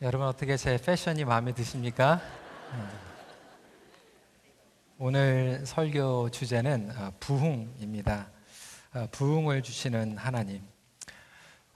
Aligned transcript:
여러분 0.00 0.28
어떻게 0.28 0.56
제 0.56 0.78
패션이 0.78 1.24
마음에 1.24 1.52
드십니까? 1.52 2.20
어. 2.70 2.88
오늘 4.96 5.66
설교 5.66 6.30
주제는 6.30 6.92
어, 6.96 7.12
부흥입니다. 7.18 8.30
어, 8.94 9.08
부흥을 9.10 9.64
주시는 9.64 10.16
하나님. 10.16 10.62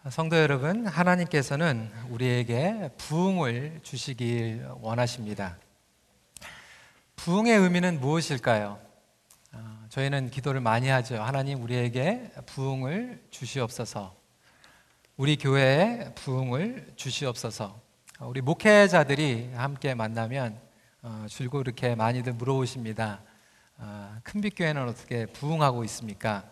성도 0.08 0.36
여러분, 0.36 0.86
하나님께서는 0.86 1.90
우리에게 2.10 2.90
부흥을 2.96 3.80
주시길 3.82 4.68
원하십니다. 4.80 5.58
부흥의 7.16 7.58
의미는 7.58 8.00
무엇일까요? 8.00 8.78
저희는 9.88 10.30
기도를 10.30 10.60
많이 10.60 10.88
하죠. 10.88 11.20
하나님 11.20 11.60
우리에게 11.60 12.30
부흥을 12.46 13.20
주시옵소서. 13.30 14.14
우리 15.16 15.36
교회에 15.36 16.14
부흥을 16.14 16.92
주시옵소서. 16.94 17.91
우리 18.24 18.40
목회자들이 18.40 19.50
함께 19.54 19.94
만나면 19.94 20.60
어, 21.02 21.26
줄고 21.28 21.60
이렇게 21.60 21.96
많이들 21.96 22.34
물어보십니다. 22.34 23.20
어, 23.78 24.16
큰빛교회는 24.22 24.88
어떻게 24.88 25.26
부흥하고 25.26 25.82
있습니까? 25.84 26.44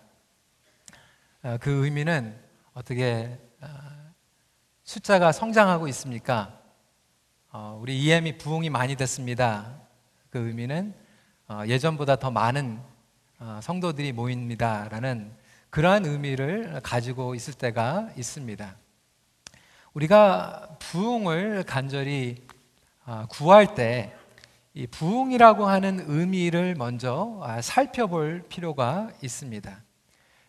어, 1.45 1.59
그 1.61 1.85
의미는 1.85 2.37
어떻게 2.75 3.39
어, 3.61 3.69
숫자가 4.83 5.31
성장하고 5.31 5.87
있습니까? 5.89 6.61
어, 7.53 7.79
우리 7.81 8.03
EM이 8.03 8.39
부흥이 8.39 8.69
많이 8.69 8.97
됐습니다. 8.97 9.81
그 10.31 10.39
의미는 10.41 10.93
어, 11.47 11.63
예전보다 11.67 12.17
더 12.17 12.33
많은 12.33 12.81
성도들이 13.63 14.13
모입니다라는 14.13 15.33
그러한 15.71 16.05
의미를 16.05 16.81
가지고 16.83 17.37
있을 17.37 17.55
때가 17.55 18.11
있습니다. 18.17 18.80
우리가 19.95 20.77
부흥을 20.79 21.65
간절히 21.65 22.37
아, 23.05 23.27
구할 23.29 23.75
때 23.75 24.21
이 24.73 24.87
부흥이라고 24.87 25.67
하는 25.67 26.05
의미를 26.07 26.77
먼저 26.77 27.41
아, 27.43 27.61
살펴볼 27.61 28.45
필요가 28.49 29.11
있습니다. 29.21 29.83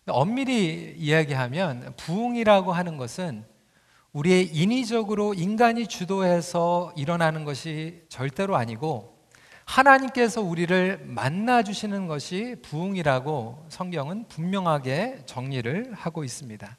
엄밀히 0.07 0.93
이야기하면 0.95 1.93
부흥이라고 1.97 2.71
하는 2.71 2.97
것은 2.97 3.43
우리의 4.13 4.45
인위적으로 4.55 5.33
인간이 5.33 5.87
주도해서 5.87 6.93
일어나는 6.95 7.45
것이 7.45 8.03
절대로 8.09 8.57
아니고 8.57 9.17
하나님께서 9.65 10.41
우리를 10.41 11.01
만나 11.05 11.63
주시는 11.63 12.05
것이 12.05 12.57
부흥이라고 12.61 13.65
성경은 13.69 14.27
분명하게 14.27 15.23
정리를 15.25 15.93
하고 15.93 16.23
있습니다. 16.23 16.77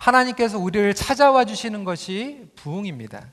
하나님께서 0.00 0.58
우리를 0.58 0.94
찾아와 0.94 1.44
주시는 1.44 1.84
것이 1.84 2.46
부흥입니다. 2.56 3.28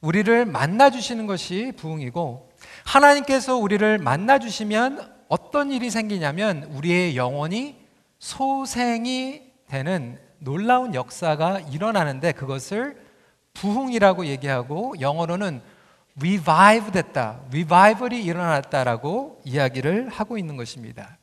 우리를 0.00 0.46
만나 0.46 0.88
주시는 0.90 1.26
것이 1.26 1.72
부흥이고 1.76 2.50
하나님께서 2.84 3.56
우리를 3.56 3.98
만나 3.98 4.38
주시면 4.38 5.14
어떤 5.28 5.70
일이 5.70 5.90
생기냐면 5.90 6.64
우리의 6.72 7.16
영혼이 7.16 7.76
소생이 8.18 9.42
되는 9.68 10.18
놀라운 10.38 10.94
역사가 10.94 11.60
일어나는데 11.60 12.32
그것을 12.32 12.96
부흥이라고 13.52 14.26
얘기하고 14.26 14.94
영어로는 15.00 15.60
revive 16.18 16.92
됐다. 16.92 17.40
revival이 17.48 18.24
일어났다라고 18.24 19.42
이야기를 19.44 20.08
하고 20.08 20.38
있는 20.38 20.56
것입니다. 20.56 21.18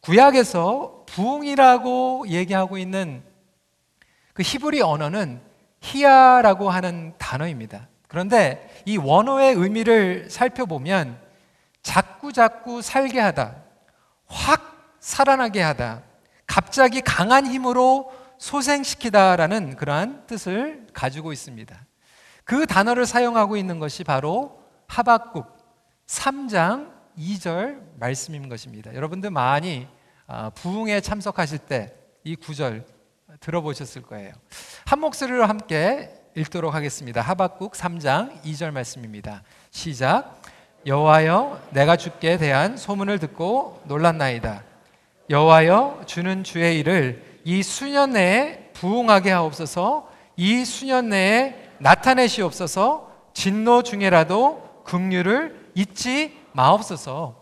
구약에서 0.00 1.04
부흥이라고 1.06 2.26
얘기하고 2.28 2.76
있는 2.76 3.29
그 4.32 4.42
히브리 4.42 4.80
언어는 4.80 5.40
히야라고 5.80 6.70
하는 6.70 7.14
단어입니다. 7.18 7.88
그런데 8.08 8.82
이 8.86 8.96
원어의 8.96 9.54
의미를 9.54 10.28
살펴보면 10.30 11.18
자꾸 11.82 12.32
자꾸 12.32 12.82
살게 12.82 13.20
하다, 13.20 13.56
확 14.26 14.96
살아나게 15.00 15.62
하다, 15.62 16.02
갑자기 16.46 17.00
강한 17.00 17.46
힘으로 17.46 18.12
소생시키다라는 18.38 19.76
그러한 19.76 20.26
뜻을 20.26 20.86
가지고 20.92 21.32
있습니다. 21.32 21.86
그 22.44 22.66
단어를 22.66 23.06
사용하고 23.06 23.56
있는 23.56 23.78
것이 23.78 24.02
바로 24.02 24.60
하박국 24.88 25.46
3장 26.06 26.90
2절 27.16 27.98
말씀인 27.98 28.48
것입니다. 28.48 28.94
여러분들 28.94 29.30
많이 29.30 29.86
아, 30.26 30.50
부흥에 30.50 31.00
참석하실 31.00 31.58
때 31.58 32.00
이 32.24 32.36
구절 32.36 32.84
들어보셨을 33.38 34.02
거예요. 34.02 34.32
한 34.84 35.00
목소리로 35.00 35.44
함께 35.46 36.10
읽도록 36.34 36.74
하겠습니다. 36.74 37.20
하박국 37.20 37.72
3장 37.72 38.42
2절 38.42 38.70
말씀입니다. 38.72 39.42
시작. 39.70 40.40
여호와여 40.86 41.68
내가 41.70 41.96
주께 41.96 42.38
대한 42.38 42.76
소문을 42.76 43.18
듣고 43.18 43.82
놀랐나이다. 43.84 44.64
여호와여 45.28 46.02
주는 46.06 46.42
주의 46.42 46.78
일을 46.80 47.40
이 47.44 47.62
수년 47.62 48.12
내에 48.12 48.70
부흥하게 48.72 49.30
하옵소서. 49.30 50.08
이 50.36 50.64
수년 50.64 51.10
내에 51.10 51.54
나타내시옵소서. 51.78 53.10
진노 53.34 53.82
중에라도 53.82 54.82
긍휼을 54.84 55.70
잊지 55.74 56.38
마옵소서. 56.52 57.39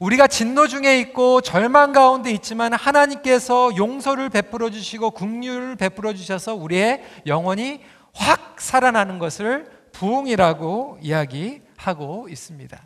우리가 0.00 0.28
진노 0.28 0.66
중에 0.66 0.98
있고 1.00 1.42
절망 1.42 1.92
가운데 1.92 2.30
있지만 2.30 2.72
하나님께서 2.72 3.76
용서를 3.76 4.30
베풀어 4.30 4.70
주시고 4.70 5.10
긍휼을 5.10 5.76
베풀어 5.76 6.14
주셔서 6.14 6.54
우리의 6.54 7.04
영혼이 7.26 7.82
확 8.14 8.62
살아나는 8.62 9.18
것을 9.18 9.66
부흥이라고 9.92 11.00
이야기하고 11.02 12.28
있습니다. 12.30 12.80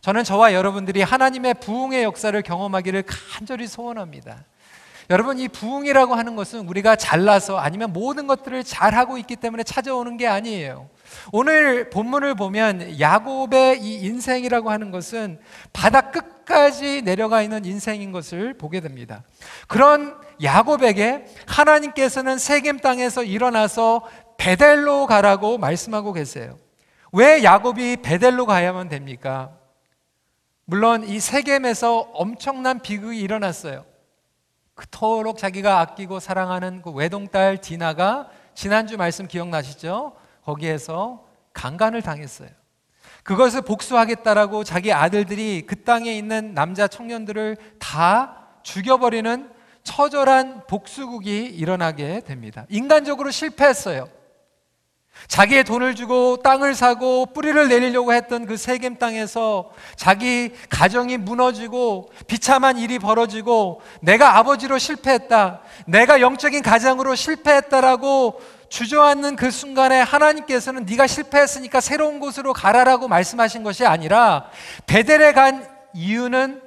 저는 0.00 0.24
저와 0.24 0.52
여러분들이 0.52 1.02
하나님의 1.02 1.54
부흥의 1.54 2.02
역사를 2.02 2.42
경험하기를 2.42 3.04
간절히 3.06 3.68
소원합니다. 3.68 4.44
여러분 5.08 5.38
이 5.38 5.46
부흥이라고 5.46 6.16
하는 6.16 6.34
것은 6.34 6.68
우리가 6.68 6.96
잘나서 6.96 7.58
아니면 7.58 7.92
모든 7.92 8.26
것들을 8.26 8.64
잘하고 8.64 9.18
있기 9.18 9.36
때문에 9.36 9.62
찾아오는 9.62 10.16
게 10.16 10.26
아니에요. 10.26 10.88
오늘 11.32 11.90
본문을 11.90 12.34
보면 12.34 13.00
야곱의 13.00 13.82
이 13.82 14.00
인생이라고 14.06 14.70
하는 14.70 14.90
것은 14.90 15.40
바다 15.72 16.10
끝까지 16.10 17.02
내려가 17.02 17.42
있는 17.42 17.64
인생인 17.64 18.12
것을 18.12 18.54
보게 18.54 18.80
됩니다. 18.80 19.22
그런 19.68 20.16
야곱에게 20.42 21.26
하나님께서는 21.46 22.38
세겜 22.38 22.78
땅에서 22.78 23.22
일어나서 23.22 24.06
베델로 24.36 25.06
가라고 25.06 25.58
말씀하고 25.58 26.12
계세요. 26.12 26.58
왜 27.12 27.42
야곱이 27.42 27.98
베델로 28.02 28.46
가야만 28.46 28.88
됩니까? 28.88 29.50
물론 30.64 31.04
이 31.04 31.18
세겜에서 31.18 32.10
엄청난 32.14 32.80
비극이 32.80 33.18
일어났어요. 33.18 33.84
그토록 34.74 35.36
자기가 35.36 35.80
아끼고 35.80 36.20
사랑하는 36.20 36.80
그 36.80 36.90
외동딸 36.90 37.60
디나가 37.60 38.30
지난주 38.54 38.96
말씀 38.96 39.26
기억나시죠? 39.26 40.12
거기에서 40.44 41.24
강간을 41.52 42.02
당했어요. 42.02 42.48
그것을 43.22 43.62
복수하겠다라고 43.62 44.64
자기 44.64 44.92
아들들이 44.92 45.64
그 45.66 45.82
땅에 45.82 46.12
있는 46.16 46.54
남자 46.54 46.88
청년들을 46.88 47.56
다 47.78 48.48
죽여버리는 48.62 49.50
처절한 49.82 50.66
복수국이 50.66 51.46
일어나게 51.46 52.20
됩니다. 52.20 52.66
인간적으로 52.68 53.30
실패했어요. 53.30 54.08
자기의 55.28 55.64
돈을 55.64 55.94
주고 55.94 56.38
땅을 56.38 56.74
사고 56.74 57.26
뿌리를 57.26 57.68
내리려고 57.68 58.12
했던 58.12 58.46
그 58.46 58.56
세겜 58.56 58.96
땅에서 58.96 59.70
자기 59.96 60.52
가정이 60.70 61.18
무너지고 61.18 62.10
비참한 62.26 62.78
일이 62.78 62.98
벌어지고 62.98 63.82
내가 64.00 64.38
아버지로 64.38 64.78
실패했다. 64.78 65.60
내가 65.86 66.20
영적인 66.20 66.62
가장으로 66.62 67.14
실패했다라고 67.14 68.40
주저앉는 68.70 69.34
그 69.34 69.50
순간에 69.50 70.00
하나님께서는 70.00 70.86
네가 70.86 71.08
실패했으니까 71.08 71.80
새로운 71.80 72.20
곳으로 72.20 72.52
가라라고 72.52 73.08
말씀하신 73.08 73.64
것이 73.64 73.84
아니라 73.84 74.48
베델에 74.86 75.32
간 75.32 75.68
이유는 75.92 76.62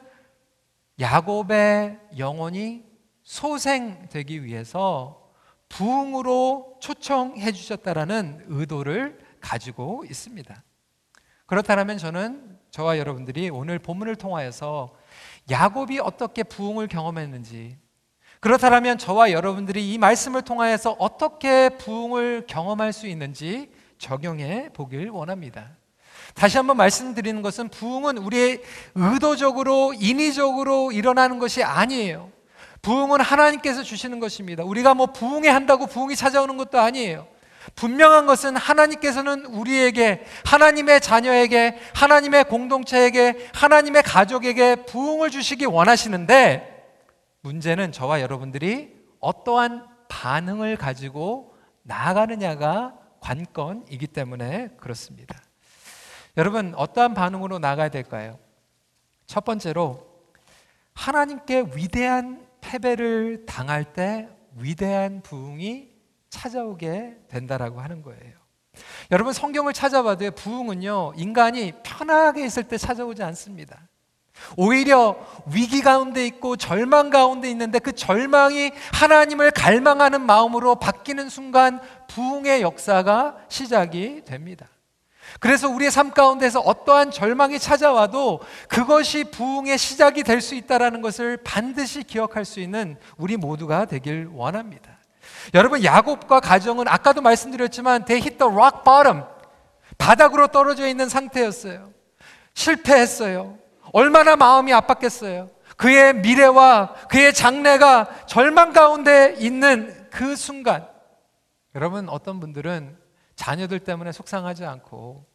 야곱의 1.00 2.00
영혼이 2.18 2.83
소생되기 3.24 4.44
위해서 4.44 5.31
부흥으로 5.69 6.78
초청해 6.81 7.54
주셨다라는 7.54 8.45
의도를 8.48 9.18
가지고 9.39 10.04
있습니다. 10.07 10.62
그렇다면 11.45 11.98
저는 11.98 12.60
저와 12.69 12.98
여러분들이 12.98 13.50
오늘 13.50 13.80
본문을 13.80 14.18
통하여서 14.18 14.94
야곱이 15.50 16.00
어떻게 16.00 16.44
부흥을 16.44 16.88
경험했는지 16.88 17.78
그렇다면 18.44 18.98
저와 18.98 19.31
여러분들이 19.31 19.94
이 19.94 19.98
말씀을 19.98 20.42
통하여서 20.42 20.98
어떻게 21.00 21.69
부흥을 21.69 22.44
경험할 22.45 22.92
수 22.92 23.07
있는지 23.07 23.72
적용해 24.00 24.72
보길 24.74 25.10
원합니다. 25.10 25.69
다시 26.34 26.57
한번 26.57 26.75
말씀드리는 26.75 27.42
것은 27.42 27.69
부흥은 27.69 28.18
우리의 28.18 28.62
의도적으로 28.95 29.94
인위적으로 29.98 30.92
일어나는 30.92 31.40
것이 31.40 31.63
아니에요. 31.63 32.31
부흥은 32.81 33.22
하나님께서 33.22 33.81
주시는 33.81 34.19
것입니다. 34.19 34.66
우리가 34.66 34.94
뭐 34.94 35.06
부흥해 35.06 35.48
한다고 35.48 35.88
부흥이 35.88 36.18
찾아오는 36.18 36.57
것도 36.57 36.81
아니에요. 36.81 37.25
분명한 37.75 38.25
것은 38.25 38.57
하나님께서는 38.57 39.45
우리에게, 39.45 40.25
하나님의 40.44 41.00
자녀에게, 41.00 41.80
하나님의 41.94 42.44
공동체에게, 42.44 43.48
하나님의 43.54 44.04
가족에게 44.04 44.75
부흥을 44.84 45.30
주시기 45.30 45.63
원하시는데 45.63 46.73
문제는 47.44 47.92
저와 47.92 48.22
여러분들이 48.22 48.95
어떠한 49.19 49.88
반응을 50.10 50.78
가지고 50.78 51.56
나아가느냐가 51.84 52.98
관건이기 53.19 54.07
때문에 54.07 54.69
그렇습니다. 54.78 55.42
여러분, 56.36 56.74
어떠한 56.75 57.13
반응으로 57.13 57.60
나가야 57.60 57.90
될까요? 57.90 58.40
첫 59.28 59.45
번째로 59.45 60.07
하나님께 60.94 61.72
위대한 61.75 62.48
패배를 62.62 63.45
당할 63.45 63.94
때 63.94 64.30
위대한 64.56 65.22
부흥이 65.22 65.92
찾아오게 66.30 67.25
된다라고 67.28 67.81
하는 67.81 68.01
거예요. 68.01 68.34
여러분 69.12 69.34
성경을 69.34 69.74
찾아봐도 69.74 70.31
부흥은요 70.31 71.13
인간이 71.16 71.74
편하게 71.84 72.45
있을 72.45 72.63
때 72.63 72.78
찾아오지 72.78 73.22
않습니다. 73.24 73.88
오히려 74.57 75.16
위기 75.51 75.81
가운데 75.81 76.25
있고 76.28 76.56
절망 76.56 77.10
가운데 77.10 77.50
있는데 77.50 77.80
그 77.80 77.94
절망이 77.94 78.72
하나님을 78.94 79.51
갈망하는 79.51 80.22
마음으로 80.22 80.75
바뀌는 80.75 81.30
순간 81.30 81.80
부흥의 82.07 82.62
역사가 82.62 83.38
시작이 83.50 84.24
됩니다. 84.25 84.68
그래서 85.40 85.69
우리의 85.69 85.90
삶 85.90 86.12
가운데서 86.12 86.60
어떠한 86.60 87.12
절망이 87.12 87.57
찾아와도 87.57 88.42
그것이 88.68 89.24
부흥의 89.25 89.78
시작이 89.78 90.24
될 90.24 90.42
수 90.42 90.56
있다라는 90.56 91.01
것을 91.01 91.38
반드시 91.38 92.04
기억할 92.04 92.44
수 92.45 92.60
있는 92.60 92.98
우리 93.18 93.38
모두가 93.38 93.86
되길 93.86 94.30
원합니다. 94.34 95.00
여러분 95.54 95.84
야곱과 95.84 96.42
가정은 96.42 96.88
아까도 96.88 97.22
말씀드렸지만 97.22 98.06
they 98.06 98.22
hit 98.22 98.38
the 98.38 98.54
rock 98.54 98.84
bottom 98.84 99.24
바닥으로 99.98 100.48
떨어져 100.48 100.88
있는 100.88 101.07
상태였어요. 101.07 101.92
실패했어요. 102.54 103.57
얼마나 103.94 104.36
마음이 104.36 104.72
아팠겠어요. 104.74 105.50
그의 105.78 106.16
미래와 106.16 106.94
그의 107.10 107.34
장래가 107.34 108.25
절망 108.25 108.74
가운데 108.74 109.36
있는 109.40 110.10
그 110.10 110.36
순간 110.36 110.88
여러분 111.75 112.10
어떤 112.10 112.40
분들은 112.40 112.98
자녀들 113.36 113.80
때문에 113.80 114.12
속상하지 114.12 114.66
않고 114.66 115.25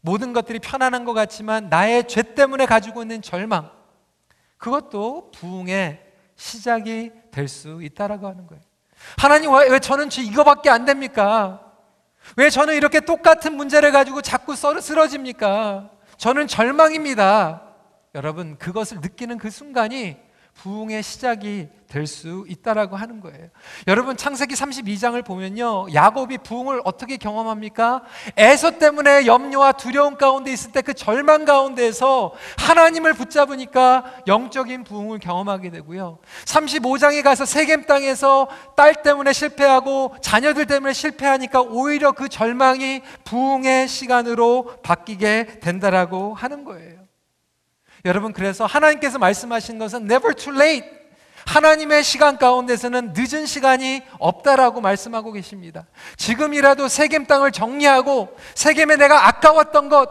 모든 0.00 0.32
것들이 0.32 0.58
편안한 0.58 1.04
것 1.04 1.14
같지만 1.14 1.68
나의 1.68 2.08
죄 2.08 2.22
때문에 2.22 2.66
가지고 2.66 3.02
있는 3.02 3.22
절망 3.22 3.70
그것도 4.58 5.30
부흥의 5.32 6.02
시작이 6.36 7.12
될 7.30 7.48
수 7.48 7.82
있다라고 7.82 8.26
하는 8.26 8.46
거예요. 8.46 8.62
하나님 9.18 9.52
왜, 9.52 9.68
왜 9.68 9.78
저는 9.78 10.08
이거밖에 10.12 10.70
안 10.70 10.84
됩니까? 10.84 11.72
왜 12.36 12.48
저는 12.48 12.74
이렇게 12.74 13.00
똑같은 13.00 13.54
문제를 13.54 13.92
가지고 13.92 14.22
자꾸 14.22 14.54
쓰러집니까? 14.56 15.90
저는 16.16 16.46
절망입니다. 16.46 17.62
여러분 18.14 18.56
그것을 18.58 19.00
느끼는 19.00 19.38
그 19.38 19.50
순간이 19.50 20.16
부흥의 20.54 21.02
시작이 21.02 21.68
될 21.94 22.06
수 22.06 22.44
있다라고 22.48 22.96
하는 22.96 23.20
거예요. 23.20 23.48
여러분 23.86 24.16
창세기 24.16 24.54
32장을 24.54 25.24
보면요. 25.24 25.86
야곱이 25.94 26.38
부흥을 26.38 26.80
어떻게 26.84 27.16
경험합니까? 27.16 28.02
에서 28.36 28.78
때문에 28.78 29.26
염려와 29.26 29.72
두려움 29.72 30.16
가운데 30.16 30.52
있을 30.52 30.72
때 30.72 30.82
그 30.82 30.92
절망 30.92 31.44
가운데에서 31.44 32.34
하나님을 32.58 33.14
붙잡으니까 33.14 34.04
영적인 34.26 34.84
부흥을 34.84 35.18
경험하게 35.18 35.70
되고요. 35.70 36.18
35장에 36.44 37.22
가서 37.22 37.46
세겜 37.46 37.86
땅에서 37.86 38.48
딸 38.76 39.02
때문에 39.02 39.32
실패하고 39.32 40.16
자녀들 40.20 40.66
때문에 40.66 40.92
실패하니까 40.92 41.62
오히려 41.62 42.12
그 42.12 42.28
절망이 42.28 43.00
부흥의 43.24 43.88
시간으로 43.88 44.76
바뀌게 44.82 45.60
된다라고 45.60 46.34
하는 46.34 46.64
거예요. 46.64 47.00
여러분 48.04 48.34
그래서 48.34 48.66
하나님께서 48.66 49.18
말씀하신 49.18 49.78
것은 49.78 50.02
never 50.02 50.34
too 50.34 50.54
late. 50.54 51.03
하나님의 51.46 52.02
시간 52.04 52.38
가운데서는 52.38 53.12
늦은 53.16 53.46
시간이 53.46 54.02
없다라고 54.18 54.80
말씀하고 54.80 55.32
계십니다. 55.32 55.86
지금이라도 56.16 56.88
세겜 56.88 57.26
땅을 57.26 57.52
정리하고 57.52 58.36
세겜에 58.54 58.96
내가 58.96 59.28
아까웠던 59.28 59.88
것, 59.88 60.08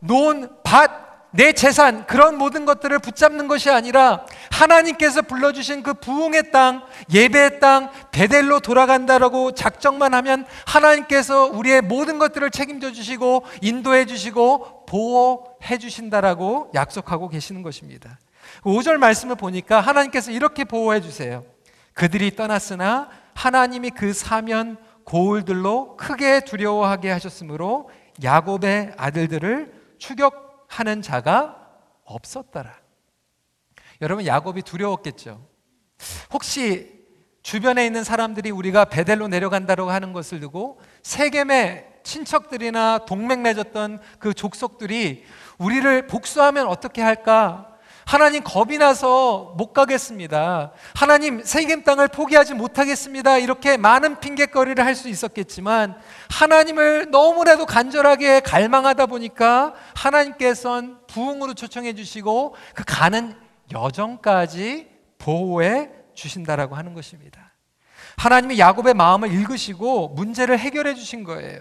논, 0.00 0.50
밭, 0.62 1.04
내 1.34 1.52
재산 1.52 2.06
그런 2.06 2.38
모든 2.38 2.64
것들을 2.64 2.96
붙잡는 3.00 3.48
것이 3.48 3.68
아니라 3.68 4.24
하나님께서 4.52 5.22
불러주신 5.22 5.82
그 5.82 5.94
부흥의 5.94 6.52
땅, 6.52 6.84
예배의 7.12 7.58
땅, 7.58 7.90
베델로 8.12 8.60
돌아간다라고 8.60 9.50
작정만 9.50 10.14
하면 10.14 10.46
하나님께서 10.64 11.46
우리의 11.46 11.82
모든 11.82 12.20
것들을 12.20 12.48
책임져 12.50 12.92
주시고 12.92 13.44
인도해 13.62 14.06
주시고 14.06 14.86
보호해 14.86 15.78
주신다라고 15.78 16.70
약속하고 16.72 17.28
계시는 17.28 17.62
것입니다. 17.62 18.20
5절 18.62 18.96
말씀을 18.96 19.36
보니까 19.36 19.80
하나님께서 19.80 20.30
이렇게 20.30 20.64
보호해 20.64 21.00
주세요. 21.00 21.44
그들이 21.92 22.34
떠났으나 22.34 23.08
하나님이 23.34 23.90
그 23.90 24.12
사면 24.12 24.76
고울들로 25.04 25.96
크게 25.96 26.40
두려워하게 26.44 27.10
하셨으므로 27.10 27.90
야곱의 28.22 28.94
아들들을 28.96 29.72
추격 29.98 30.66
하는 30.68 31.02
자가 31.02 31.56
없었더라. 32.04 32.74
여러분 34.00 34.26
야곱이 34.26 34.62
두려웠겠죠. 34.62 35.46
혹시 36.32 36.94
주변에 37.42 37.84
있는 37.86 38.04
사람들이 38.04 38.50
우리가 38.50 38.86
베델로 38.86 39.28
내려간다고 39.28 39.90
하는 39.90 40.12
것을 40.12 40.40
두고 40.40 40.80
세겜의 41.02 41.94
친척들이나 42.02 43.04
동맹 43.06 43.42
맺었던 43.42 44.00
그 44.18 44.34
족속들이 44.34 45.24
우리를 45.58 46.06
복수하면 46.06 46.66
어떻게 46.66 47.02
할까? 47.02 47.73
하나님 48.06 48.42
겁이 48.42 48.78
나서 48.78 49.54
못 49.56 49.72
가겠습니다. 49.72 50.72
하나님 50.94 51.42
세겜 51.42 51.84
땅을 51.84 52.08
포기하지 52.08 52.54
못하겠습니다. 52.54 53.38
이렇게 53.38 53.76
많은 53.76 54.20
핑계거리를 54.20 54.84
할 54.84 54.94
수 54.94 55.08
있었겠지만 55.08 55.96
하나님을 56.30 57.10
너무나도 57.10 57.66
간절하게 57.66 58.40
갈망하다 58.40 59.06
보니까 59.06 59.74
하나님께서는 59.96 60.98
부흥으로 61.08 61.54
초청해 61.54 61.94
주시고 61.94 62.54
그 62.74 62.84
가는 62.86 63.34
여정까지 63.72 64.88
보호해 65.18 65.90
주신다라고 66.14 66.76
하는 66.76 66.94
것입니다. 66.94 67.52
하나님이 68.16 68.60
야곱의 68.60 68.94
마음을 68.94 69.32
읽으시고 69.32 70.10
문제를 70.10 70.60
해결해 70.60 70.94
주신 70.94 71.24
거예요. 71.24 71.58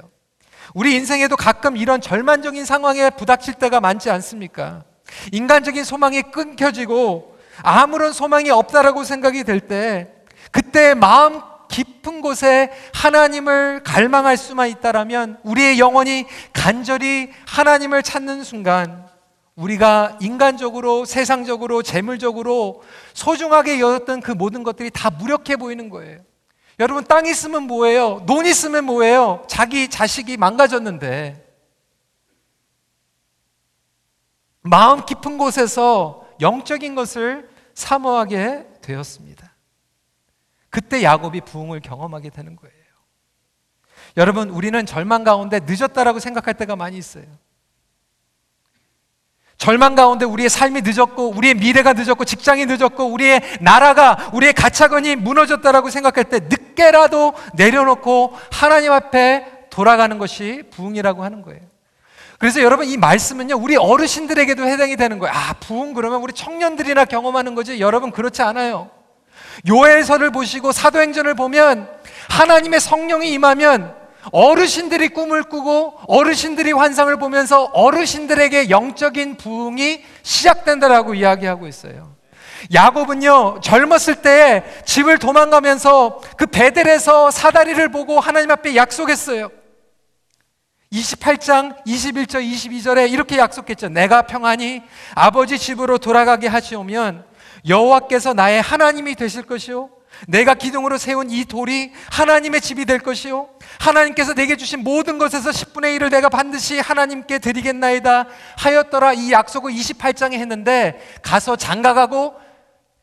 우리 0.76 0.94
인생에도 0.96 1.36
가끔 1.36 1.76
이런 1.76 2.00
절망적인 2.00 2.66
상황에 2.66 3.10
부닥칠 3.10 3.56
때가 3.56 3.82
많지 3.82 4.12
않습니까? 4.12 4.84
인간적인 5.32 5.84
소망이 5.84 6.22
끊겨지고 6.24 7.38
아무런 7.62 8.14
소망이 8.14 8.50
없다라고 8.50 9.04
생각이 9.04 9.44
될 9.44 9.60
때 9.60 10.08
그때 10.52 10.94
마음 10.94 11.42
깊은 11.70 12.22
곳에 12.22 12.72
하나님을 12.94 13.82
갈망할 13.84 14.38
수만 14.38 14.70
있다라면 14.70 15.40
우리의 15.44 15.80
영혼이 15.80 16.26
간절히 16.54 17.32
하나님을 17.48 18.04
찾는 18.04 18.44
순간 18.44 19.08
우리가 19.56 20.18
인간적으로 20.22 21.06
세상적으로 21.06 21.82
재물적으로 21.82 22.84
소중하게 23.14 23.80
여겼던 23.80 24.22
그 24.22 24.32
모든 24.32 24.64
것들이 24.64 24.90
다 24.92 25.10
무력해 25.10 25.56
보이는 25.58 25.90
거예요. 25.90 26.20
여러분 26.80 27.04
땅 27.06 27.26
있으면 27.26 27.64
뭐예요? 27.64 28.24
돈 28.28 28.46
있으면 28.46 28.86
뭐예요? 28.86 29.44
자기 29.48 29.88
자식이 29.90 30.38
망가졌는데 30.38 31.43
마음 34.64 35.06
깊은 35.06 35.38
곳에서 35.38 36.26
영적인 36.42 36.96
것을 36.96 37.50
사모하게 37.74 38.66
되었습니다. 38.82 39.54
그때 40.70 41.04
야곱이 41.04 41.42
부흥을 41.42 41.82
경험하게 41.82 42.30
되는 42.30 42.56
거예요. 42.56 42.74
여러분, 44.18 44.50
우리는 44.50 44.86
절망 44.86 45.24
가운데 45.24 45.60
늦었다라고 45.60 46.20
생각할 46.20 46.56
때가 46.56 46.76
많이 46.76 46.98
있어요. 46.98 47.26
절망 49.58 49.96
가운데 49.96 50.26
우리의 50.26 50.50
삶이 50.50 50.82
늦었고, 50.82 51.30
우리의 51.30 51.56
미래가 51.56 51.94
늦었고, 51.94 52.26
직장이 52.26 52.66
늦었고, 52.66 53.06
우리의 53.06 53.42
나라가, 53.62 54.30
우리의 54.34 54.54
가차건이 54.54 55.16
무너졌다라고 55.16 55.90
생각할 55.90 56.26
때 56.26 56.40
늦게라도 56.40 57.34
내려놓고 57.56 58.34
하나님 58.52 58.92
앞에 58.92 59.68
돌아가는 59.70 60.18
것이 60.18 60.64
부흥이라고 60.72 61.24
하는 61.24 61.42
거예요. 61.42 61.73
그래서 62.44 62.62
여러분 62.62 62.86
이 62.86 62.98
말씀은요 62.98 63.56
우리 63.56 63.78
어르신들에게도 63.78 64.66
해당이 64.66 64.98
되는 64.98 65.18
거예요. 65.18 65.34
아 65.34 65.54
부흥 65.62 65.94
그러면 65.94 66.22
우리 66.22 66.34
청년들이나 66.34 67.06
경험하는 67.06 67.56
거지. 67.56 67.80
여러분 67.80 68.12
그렇지 68.12 68.42
않아요. 68.42 68.90
요엘서를 69.66 70.32
보시고 70.32 70.74
사도행전을 70.74 71.36
보면 71.36 71.88
하나님의 72.30 72.82
성령이 72.82 73.32
임하면 73.32 73.96
어르신들이 74.34 75.14
꿈을 75.14 75.44
꾸고 75.44 76.00
어르신들이 76.06 76.74
환상을 76.74 77.16
보면서 77.16 77.64
어르신들에게 77.72 78.70
영적인 78.70 79.38
부흥이 79.38 80.04
시작된다라고 80.24 81.14
이야기하고 81.14 81.66
있어요. 81.68 82.14
야곱은요, 82.74 83.62
젊었을 83.62 84.16
때 84.16 84.66
집을 84.84 85.18
도망가면서 85.18 86.20
그 86.36 86.46
베델에서 86.48 87.32
사다리를 87.32 87.88
보고 87.88 88.20
하나님 88.20 88.52
앞에 88.52 88.76
약속했어요. 88.76 89.63
28장 90.94 91.84
21절 91.86 92.48
22절에 92.48 93.12
이렇게 93.12 93.38
약속했죠. 93.38 93.90
내가 93.90 94.22
평안히 94.24 94.84
아버지 95.16 95.58
집으로 95.58 95.98
돌아가게 95.98 96.48
하시오면 96.48 97.26
여호와께서 97.68 98.34
나의 98.34 98.62
하나님이 98.62 99.16
되실 99.16 99.44
것이요. 99.44 99.90
내가 100.28 100.54
기둥으로 100.54 101.00
세운 101.00 101.32
이 101.32 101.44
돌이 101.46 101.92
하나님의 102.12 102.62
집이 102.62 102.86
될 102.86 103.00
것이요. 103.00 103.50
하나님께서 103.80 104.36
내게 104.36 104.56
주신 104.56 104.84
모든 104.84 105.18
것에서 105.18 105.50
10분의 105.50 105.98
1을 105.98 106.12
내가 106.12 106.30
반드시 106.30 106.80
하나님께 106.80 107.40
드리겠나이다 107.40 108.28
하였더라. 108.58 109.14
이 109.14 109.32
약속을 109.32 109.72
28장에 109.74 110.34
했는데 110.34 111.02
가서 111.24 111.56
장가가고 111.56 112.36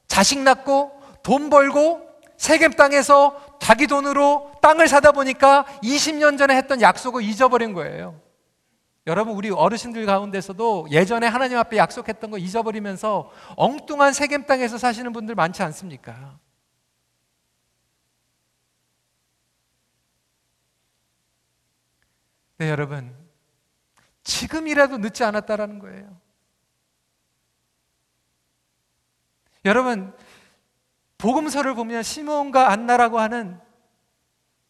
자식 0.06 0.38
낳고 0.40 0.92
돈 1.24 1.50
벌고 1.50 2.00
세겜 2.36 2.72
땅에서 2.72 3.36
자기 3.60 3.86
돈으로 3.86 4.49
땅을 4.60 4.88
사다 4.88 5.12
보니까 5.12 5.64
20년 5.82 6.38
전에 6.38 6.56
했던 6.56 6.80
약속을 6.80 7.22
잊어버린 7.22 7.72
거예요. 7.72 8.20
여러분 9.06 9.34
우리 9.34 9.50
어르신들 9.50 10.04
가운데서도 10.06 10.88
예전에 10.90 11.26
하나님 11.26 11.58
앞에 11.58 11.76
약속했던 11.78 12.30
거 12.30 12.38
잊어버리면서 12.38 13.30
엉뚱한 13.56 14.12
세겜 14.12 14.46
땅에서 14.46 14.78
사시는 14.78 15.12
분들 15.12 15.34
많지 15.34 15.62
않습니까? 15.62 16.38
네, 22.58 22.68
여러분. 22.68 23.16
지금이라도 24.22 24.98
늦지 24.98 25.24
않았다라는 25.24 25.78
거예요. 25.78 26.20
여러분, 29.64 30.14
복음서를 31.16 31.74
보면 31.74 32.02
시몬과 32.02 32.70
안나라고 32.70 33.18
하는 33.18 33.58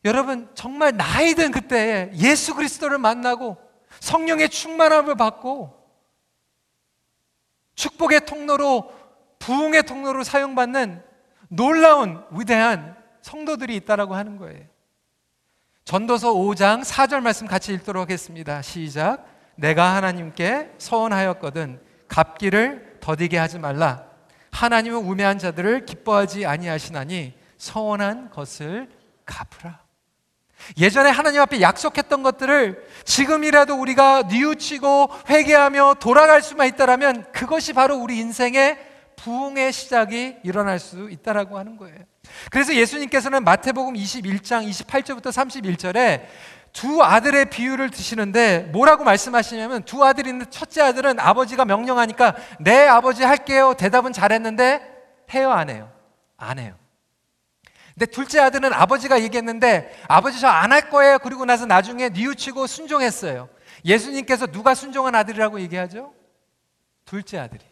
여러분 0.05 0.49
정말 0.55 0.97
나이 0.97 1.35
든 1.35 1.51
그때 1.51 2.11
예수 2.15 2.55
그리스도를 2.55 2.99
만나고 2.99 3.57
성령의 4.01 4.49
충만함을 4.49 5.15
받고 5.15 5.79
축복의 7.75 8.27
통로로 8.27 8.93
부흥의 9.39 9.85
통로로 9.85 10.23
사용받는 10.23 11.03
놀라운 11.49 12.23
위대한 12.31 12.97
성도들이 13.23 13.77
있다라고 13.77 14.15
하는 14.15 14.37
거예요. 14.37 14.65
전도서 15.85 16.33
5장 16.33 16.85
4절 16.85 17.21
말씀 17.21 17.47
같이 17.47 17.73
읽도록 17.73 18.03
하겠습니다. 18.03 18.63
시작. 18.63 19.27
내가 19.57 19.97
하나님께 19.97 20.75
서원하였거든 20.79 21.81
갚기를 22.09 22.99
더디게 23.01 23.37
하지 23.37 23.59
말라. 23.59 24.05
하나님은 24.53 24.99
우매한 24.99 25.39
자들을 25.39 25.87
기뻐하지 25.87 26.47
아니하시나니 26.47 27.35
서원한 27.57 28.31
것을 28.31 28.89
갚으라. 29.25 29.90
예전에 30.77 31.11
하나님 31.11 31.41
앞에 31.41 31.61
약속했던 31.61 32.23
것들을 32.23 32.87
지금이라도 33.05 33.75
우리가 33.75 34.25
뉘우치고 34.29 35.11
회개하며 35.29 35.97
돌아갈 36.01 36.43
수만 36.43 36.69
있다라면 36.69 37.33
그것이 37.33 37.73
바로 37.73 37.97
우리 37.97 38.19
인생의 38.19 38.79
부흥의 39.17 39.73
시작이 39.73 40.37
일어날 40.43 40.79
수 40.79 41.11
있다라고 41.11 41.59
하는 41.59 41.77
거예요. 41.77 41.99
그래서 42.51 42.75
예수님께서는 42.75 43.45
마태복음 43.45 43.95
21장 43.95 44.69
28절부터 44.69 45.27
31절에 45.27 46.23
두 46.73 47.03
아들의 47.03 47.51
비유를 47.51 47.91
드시는데 47.91 48.71
뭐라고 48.73 49.05
말씀하시냐면 49.05 49.83
두 49.83 50.05
아들이 50.05 50.31
있는데 50.31 50.51
첫째 50.51 50.83
아들은 50.83 51.19
아버지가 51.19 51.65
명령하니까 51.65 52.37
네 52.61 52.87
아버지 52.87 53.25
할게요 53.25 53.75
대답은 53.77 54.13
잘했는데 54.13 54.81
해요 55.35 55.51
안 55.51 55.69
해요? 55.69 55.91
안 56.37 56.59
해요. 56.59 56.80
근데 58.01 58.13
둘째 58.13 58.41
아들은 58.41 58.73
아버지가 58.73 59.21
얘기했는데 59.21 59.95
아버지 60.09 60.41
저 60.41 60.49
안 60.49 60.73
할 60.73 60.89
거예요. 60.89 61.19
그리고 61.19 61.45
나서 61.45 61.67
나중에 61.67 62.09
뉘우치고 62.09 62.67
순종했어요. 62.67 63.51
예수님께서 63.85 64.47
누가 64.47 64.75
순종한 64.75 65.15
아들이라고 65.15 65.61
얘기하죠? 65.61 66.15
둘째 67.05 67.37
아들이. 67.37 67.63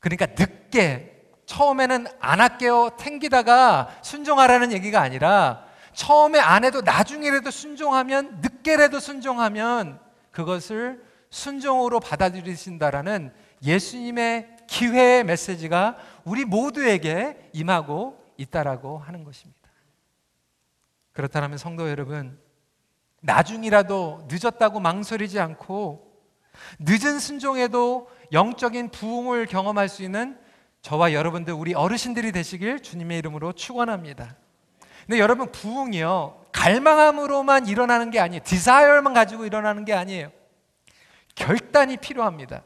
그러니까 0.00 0.26
늦게 0.26 1.22
처음에는 1.46 2.08
안 2.18 2.40
할게요 2.40 2.90
탱기다가 2.98 3.90
순종하라는 4.02 4.72
얘기가 4.72 5.00
아니라 5.00 5.64
처음에 5.94 6.40
안 6.40 6.64
해도 6.64 6.80
나중에라도 6.80 7.52
순종하면 7.52 8.40
늦게라도 8.40 8.98
순종하면 8.98 10.00
그것을 10.32 11.00
순종으로 11.30 12.00
받아들이신다라는 12.00 13.32
예수님의 13.62 14.56
기회의 14.66 15.22
메시지가 15.22 15.96
우리 16.24 16.44
모두에게 16.44 17.36
임하고 17.52 18.21
있다라고 18.36 18.98
하는 18.98 19.24
것입니다. 19.24 19.60
그렇다면 21.12 21.58
성도 21.58 21.88
여러분, 21.88 22.38
나중이라도 23.20 24.28
늦었다고 24.28 24.80
망설이지 24.80 25.38
않고 25.38 26.12
늦은 26.80 27.18
순종에도 27.18 28.10
영적인 28.32 28.90
부흥을 28.90 29.46
경험할 29.46 29.88
수 29.88 30.02
있는 30.02 30.38
저와 30.82 31.12
여러분들 31.12 31.54
우리 31.54 31.74
어르신들이 31.74 32.32
되시길 32.32 32.80
주님의 32.80 33.18
이름으로 33.18 33.52
축원합니다. 33.52 34.36
근데 35.06 35.18
여러분 35.18 35.50
부흥이요 35.50 36.46
갈망함으로만 36.52 37.66
일어나는 37.66 38.10
게 38.10 38.20
아니에요. 38.20 38.42
디자이어만 38.44 39.14
가지고 39.14 39.46
일어나는 39.46 39.84
게 39.84 39.92
아니에요. 39.92 40.30
결단이 41.34 41.96
필요합니다. 41.96 42.62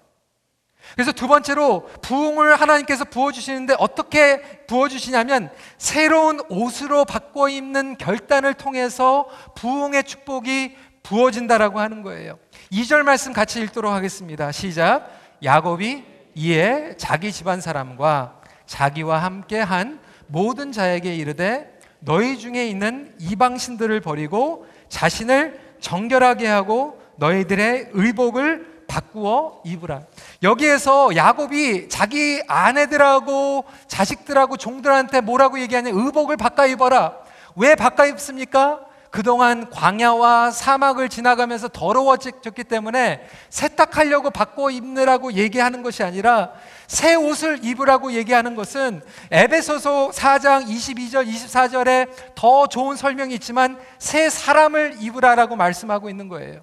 그래서 0.95 1.12
두 1.12 1.28
번째로 1.28 1.88
부흥을 2.02 2.61
하나님께서 2.61 3.05
부어 3.05 3.33
주시는데 3.33 3.75
어떻게 3.78 4.40
부어 4.66 4.88
주시냐면 4.88 5.50
새로운 5.78 6.40
옷으로 6.49 7.05
바꿔 7.05 7.49
입는 7.49 7.97
결단을 7.99 8.55
통해서 8.55 9.26
부흥의 9.55 10.05
축복이 10.05 10.76
부어진다라고 11.02 11.81
하는 11.81 12.02
거예요. 12.02 12.38
2절 12.73 13.02
말씀 13.02 13.33
같이 13.33 13.61
읽도록 13.61 13.93
하겠습니다. 13.93 14.50
시작. 14.52 15.09
야곱이 15.43 16.05
이에 16.35 16.95
자기 16.99 17.33
집안 17.33 17.61
사람과 17.61 18.40
자기와 18.66 19.23
함께 19.23 19.61
한 19.61 20.00
모든 20.26 20.73
자에게 20.73 21.14
이르되 21.14 21.78
너희 22.00 22.38
중에 22.38 22.66
있는 22.66 23.14
이방 23.21 23.59
신들을 23.59 24.00
버리고 24.00 24.66
자신을 24.88 25.61
정결하게 25.81 26.47
하고 26.47 27.00
너희들의 27.16 27.90
의복을 27.93 28.75
바꾸어 28.87 29.61
입으라. 29.64 30.02
여기에서 30.43 31.14
야곱이 31.14 31.88
자기 31.88 32.43
아내들하고 32.47 33.64
자식들하고 33.88 34.57
종들한테 34.57 35.21
뭐라고 35.21 35.59
얘기하냐? 35.61 35.90
의복을 35.93 36.37
바꿔 36.37 36.66
입어라. 36.66 37.16
왜 37.57 37.75
바꿔 37.75 38.07
입습니까? 38.07 38.81
그동안 39.11 39.71
광야와 39.71 40.50
사막을 40.50 41.09
지나가면서 41.09 41.69
더러워졌기 41.69 42.64
때문에 42.64 43.26
세탁하려고 43.49 44.31
바꿔 44.31 44.71
입느라고 44.71 45.33
얘기하는 45.33 45.83
것이 45.83 46.02
아니라 46.02 46.52
새 46.87 47.14
옷을 47.14 47.64
입으라고 47.64 48.12
얘기하는 48.12 48.55
것은 48.55 49.00
에베소서 49.31 50.11
4장 50.11 50.66
22절 50.66 51.26
24절에 51.26 52.11
더 52.35 52.66
좋은 52.66 52.97
설명이 52.97 53.33
있지만 53.37 53.78
새 53.99 54.28
사람을 54.28 54.97
입으라라고 55.00 55.57
말씀하고 55.57 56.11
있는 56.11 56.28
거예요. 56.28 56.61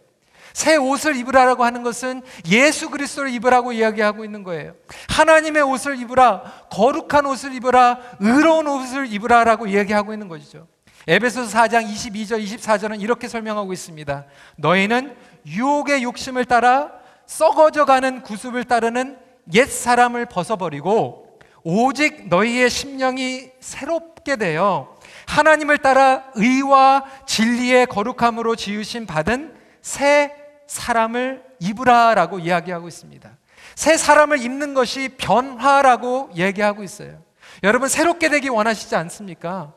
새 0.53 0.75
옷을 0.75 1.15
입으라라고 1.15 1.65
하는 1.65 1.83
것은 1.83 2.21
예수 2.47 2.89
그리스도를 2.89 3.31
입으라고 3.33 3.73
이야기하고 3.73 4.23
있는 4.23 4.43
거예요. 4.43 4.73
하나님의 5.09 5.63
옷을 5.63 5.99
입으라, 5.99 6.43
거룩한 6.71 7.25
옷을 7.25 7.53
입으라, 7.55 7.99
의로운 8.19 8.67
옷을 8.67 9.11
입으라라고 9.11 9.67
이야기하고 9.67 10.13
있는 10.13 10.27
것이죠. 10.27 10.67
에베소서 11.07 11.57
4장 11.57 11.85
22절 11.85 12.43
24절은 12.45 13.01
이렇게 13.01 13.27
설명하고 13.27 13.73
있습니다. 13.73 14.25
너희는 14.55 15.15
유혹의 15.45 16.03
욕심을 16.03 16.45
따라 16.45 16.91
썩어져 17.25 17.85
가는 17.85 18.21
구습을 18.21 18.63
따르는 18.63 19.17
옛 19.53 19.65
사람을 19.65 20.27
벗어버리고 20.27 21.39
오직 21.63 22.29
너희의 22.29 22.69
심령이 22.69 23.49
새롭게 23.59 24.35
되어 24.35 24.95
하나님을 25.27 25.77
따라 25.79 26.23
의와 26.35 27.05
진리의 27.25 27.87
거룩함으로 27.87 28.55
지으신 28.55 29.05
받은 29.05 29.55
새 29.81 30.42
사람을 30.73 31.43
입으라라고 31.59 32.39
이야기하고 32.39 32.87
있습니다. 32.87 33.29
새 33.75 33.95
사람을 33.95 34.41
입는 34.41 34.73
것이 34.73 35.09
변화라고 35.17 36.31
얘기하고 36.35 36.83
있어요. 36.83 37.21
여러분 37.63 37.87
새롭게 37.87 38.29
되기 38.29 38.49
원하시지 38.49 38.95
않습니까? 38.95 39.73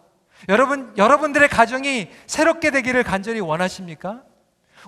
여러분, 0.49 0.93
여러분들의 0.97 1.49
가정이 1.49 2.11
새롭게 2.27 2.71
되기를 2.71 3.03
간절히 3.05 3.41
원하십니까? 3.41 4.23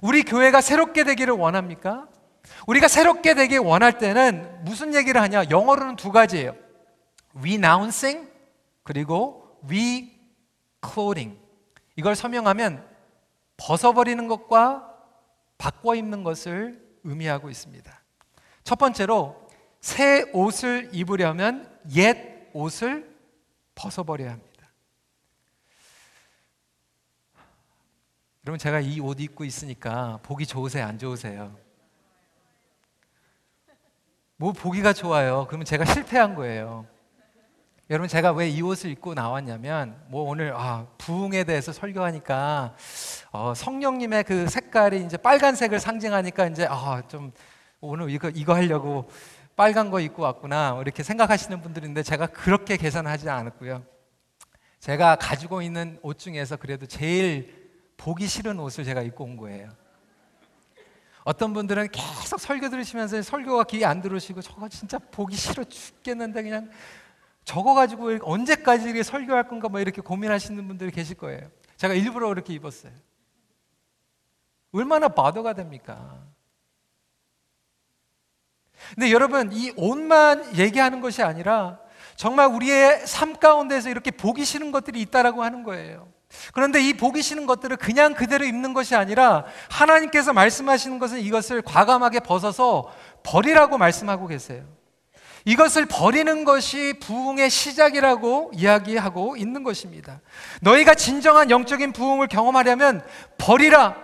우리 0.03 0.23
교회가 0.23 0.61
새롭게 0.61 1.05
되기를 1.05 1.35
원합니까? 1.35 2.07
우리가 2.67 2.89
새롭게 2.89 3.35
되기 3.35 3.59
원할 3.59 3.99
때는 3.99 4.65
무슨 4.65 4.95
얘기를 4.95 5.21
하냐? 5.21 5.45
영어로는 5.51 5.97
두 5.97 6.13
가지예요. 6.13 6.55
renouncing 7.37 8.29
그리고 8.83 9.59
reclothing. 9.67 11.39
이걸 11.97 12.15
설명하면 12.15 12.85
벗어버리는 13.57 14.27
것과 14.29 14.88
바꿔 15.59 15.95
입는 15.95 16.23
것을 16.25 16.83
의미하고 17.05 17.51
있습니다. 17.51 18.01
첫 18.65 18.77
번째로 18.79 19.49
새 19.81 20.23
옷을 20.33 20.91
입으려면 20.93 21.69
옛 21.95 22.49
옷을 22.53 23.15
벗어버려야 23.75 24.31
합니다. 24.33 24.49
여러분 28.47 28.59
제가 28.59 28.81
이 28.81 29.01
옷 29.01 29.21
입고 29.21 29.45
있으니까 29.45 30.21
보기 30.23 30.47
좋으세요? 30.47 30.87
안 30.87 30.99
좋으세요? 30.99 31.55
뭐 34.37 34.53
보기가 34.53 34.93
좋아요. 34.93 35.47
그러면 35.49 35.65
제가 35.65 35.85
실패한 35.85 36.35
거예요. 36.35 36.87
여러분 37.91 38.07
제가 38.07 38.33
왜 38.33 38.51
이 38.51 38.61
옷을 38.61 38.91
입고 38.91 39.15
나왔냐면 39.15 39.99
뭐 40.09 40.29
오늘 40.29 40.53
아, 40.55 40.87
부흥에 40.99 41.45
대해서 41.45 41.73
설교하니까 41.73 42.75
어, 43.33 43.55
성령님의 43.55 44.25
그 44.25 44.47
색깔이 44.47 45.05
이제 45.07 45.17
빨간색을 45.17 45.81
상징하니까 45.81 46.49
이제 46.49 46.67
아, 46.69 47.03
좀 47.09 47.33
오늘 47.81 48.11
이거 48.11 48.29
이거 48.29 48.55
하려고 48.55 49.09
빨간 49.57 49.91
거 49.91 50.01
입고 50.01 50.23
왔구나 50.23 50.73
뭐 50.73 50.83
이렇게 50.83 51.03
생각하시는 51.03 51.63
분들인데 51.63 52.03
제가 52.03 52.27
그렇게 52.27 52.77
계산하지 52.77 53.31
않았고요. 53.31 53.83
제가 54.81 55.17
가지고 55.17 55.63
있는 55.63 55.99
옷 56.03 56.19
중에서 56.19 56.57
그래도 56.57 56.85
제일 56.85 57.71
보기 57.97 58.27
싫은 58.27 58.61
옷을 58.61 58.85
제가 58.85 59.01
입고 59.01 59.25
온 59.25 59.37
거예요. 59.39 59.71
어떤 61.25 61.55
분들은 61.55 61.89
계속 61.91 62.39
설교 62.39 62.69
들으시면서 62.69 63.23
설교가 63.23 63.65
귀에 63.65 63.87
안 63.87 64.03
들어오시고 64.03 64.43
저거 64.43 64.69
진짜 64.69 64.99
보기 64.99 65.37
싫어 65.37 65.65
죽겠는데 65.65 66.43
그냥 66.43 66.71
저거 67.49 67.73
가지고 67.73 68.11
언제까지 68.21 69.03
설교할 69.03 69.49
건가 69.49 69.71
뭐 69.71 69.81
이렇게 69.81 70.03
고민하시는 70.03 70.69
분들이 70.69 70.91
계실 70.91 71.17
거예요. 71.17 71.49
제가 71.79 71.95
일부러 71.95 72.29
그렇게 72.29 72.53
입었어요. 72.53 72.93
얼마나 74.71 75.09
바더가 75.09 75.55
됩니까? 75.55 76.19
근데 78.95 79.11
여러분 79.11 79.51
이 79.51 79.73
옷만 79.77 80.59
얘기하는 80.59 81.01
것이 81.01 81.23
아니라 81.23 81.81
정말 82.17 82.49
우리의 82.49 83.07
삶 83.07 83.35
가운데서 83.35 83.89
이렇게 83.89 84.11
보기 84.11 84.45
싫은 84.45 84.71
것들이 84.71 85.01
있다라고 85.01 85.43
하는 85.43 85.63
거예요. 85.63 86.13
그런데 86.53 86.87
이 86.87 86.93
보기 86.93 87.23
싫은 87.23 87.47
것들을 87.47 87.79
그냥 87.79 88.13
그대로 88.13 88.45
입는 88.45 88.75
것이 88.75 88.95
아니라 88.95 89.47
하나님께서 89.71 90.35
말씀하시는 90.35 90.99
것은 90.99 91.21
이것을 91.21 91.63
과감하게 91.63 92.21
벗어서 92.21 92.93
버리라고 93.23 93.79
말씀하고 93.79 94.27
계세요. 94.27 94.78
이것을 95.49 95.87
버리는 95.87 96.45
것이 96.45 96.93
부흥의 97.01 97.49
시작이라고 97.49 98.51
이야기하고 98.55 99.39
있는 99.39 99.63
것입니다. 99.63 100.21
너희가 100.61 100.95
진정한 100.95 101.51
영적인 101.51 101.93
부흥을 101.95 102.27
경험하려면 102.27 103.03
버리라, 103.39 103.97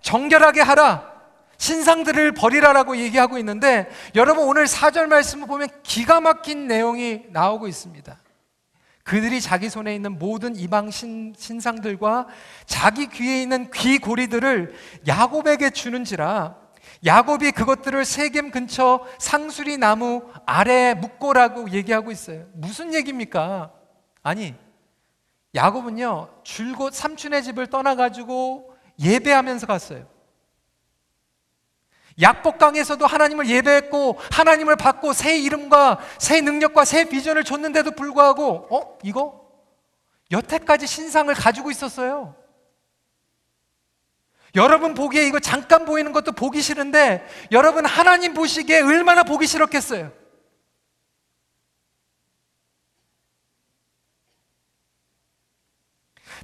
정결하게 0.00 0.60
하라, 0.60 1.10
신상들을 1.58 2.34
버리라라고 2.34 2.96
얘기하고 2.98 3.36
있는데 3.38 3.90
여러분 4.14 4.46
오늘 4.46 4.66
4절 4.66 5.06
말씀을 5.06 5.48
보면 5.48 5.70
기가 5.82 6.20
막힌 6.20 6.68
내용이 6.68 7.22
나오고 7.30 7.66
있습니다. 7.66 8.20
그들이 9.02 9.40
자기 9.40 9.68
손에 9.68 9.96
있는 9.96 10.20
모든 10.20 10.54
이방 10.54 10.92
신, 10.92 11.34
신상들과 11.36 12.28
자기 12.66 13.08
귀에 13.08 13.42
있는 13.42 13.72
귀고리들을 13.72 14.72
야곱에게 15.08 15.70
주는지라 15.70 16.61
야곱이 17.04 17.50
그것들을 17.52 18.04
세겜 18.04 18.50
근처 18.50 19.04
상수리 19.18 19.76
나무 19.76 20.22
아래에 20.46 20.94
묻고라고 20.94 21.70
얘기하고 21.70 22.10
있어요. 22.10 22.46
무슨 22.54 22.94
얘기입니까? 22.94 23.72
아니, 24.22 24.54
야곱은요, 25.54 26.28
줄곧 26.44 26.94
삼촌의 26.94 27.42
집을 27.42 27.66
떠나가지고 27.66 28.72
예배하면서 29.00 29.66
갔어요. 29.66 30.06
약복강에서도 32.20 33.04
하나님을 33.06 33.48
예배했고 33.48 34.18
하나님을 34.30 34.76
받고 34.76 35.12
새 35.12 35.38
이름과 35.38 35.98
새 36.18 36.40
능력과 36.40 36.84
새 36.84 37.06
비전을 37.06 37.42
줬는데도 37.42 37.92
불구하고 37.92 38.68
어? 38.70 38.98
이거? 39.02 39.40
여태까지 40.30 40.86
신상을 40.86 41.32
가지고 41.34 41.70
있었어요. 41.70 42.36
여러분 44.54 44.94
보기에 44.94 45.26
이거 45.26 45.40
잠깐 45.40 45.84
보이는 45.84 46.12
것도 46.12 46.32
보기 46.32 46.60
싫은데 46.60 47.26
여러분 47.52 47.86
하나님 47.86 48.34
보시기에 48.34 48.82
얼마나 48.82 49.22
보기 49.22 49.46
싫었겠어요. 49.46 50.12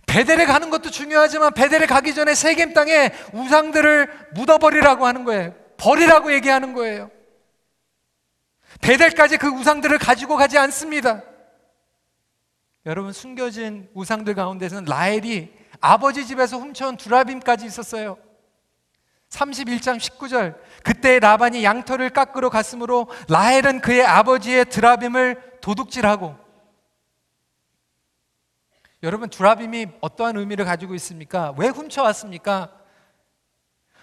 베델에 0.06 0.46
가는 0.46 0.70
것도 0.70 0.90
중요하지만 0.90 1.52
베델에 1.52 1.84
가기 1.86 2.14
전에 2.14 2.34
세겜 2.34 2.72
땅에 2.72 3.12
우상들을 3.34 4.30
묻어버리라고 4.32 5.06
하는 5.06 5.24
거예요. 5.24 5.54
버리라고 5.76 6.32
얘기하는 6.32 6.72
거예요. 6.72 7.10
베델까지 8.80 9.36
그 9.36 9.48
우상들을 9.48 9.98
가지고 9.98 10.36
가지 10.36 10.56
않습니다. 10.56 11.22
여러분 12.86 13.12
숨겨진 13.12 13.90
우상들 13.92 14.34
가운데서는 14.34 14.86
라헬이 14.86 15.57
아버지 15.80 16.26
집에서 16.26 16.58
훔쳐온 16.58 16.96
두라빔까지 16.96 17.66
있었어요. 17.66 18.18
31장 19.28 19.98
19절 19.98 20.58
그때 20.82 21.18
라반이 21.18 21.62
양털을 21.62 22.10
깎으러 22.10 22.48
갔으므로 22.48 23.08
라헬은 23.28 23.80
그의 23.80 24.04
아버지의 24.04 24.66
드라빔을 24.66 25.58
도둑질하고 25.60 26.36
여러분 29.02 29.28
두라빔이 29.28 29.86
어떠한 30.00 30.36
의미를 30.38 30.64
가지고 30.64 30.94
있습니까? 30.94 31.54
왜 31.56 31.68
훔쳐왔습니까? 31.68 32.72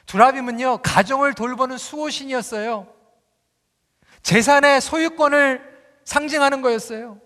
두라빔은요 0.05 0.79
가정을 0.83 1.33
돌보는 1.33 1.77
수호신이었어요. 1.77 2.88
재산의 4.21 4.79
소유권을 4.79 5.75
상징하는 6.05 6.61
거였어요. 6.61 7.19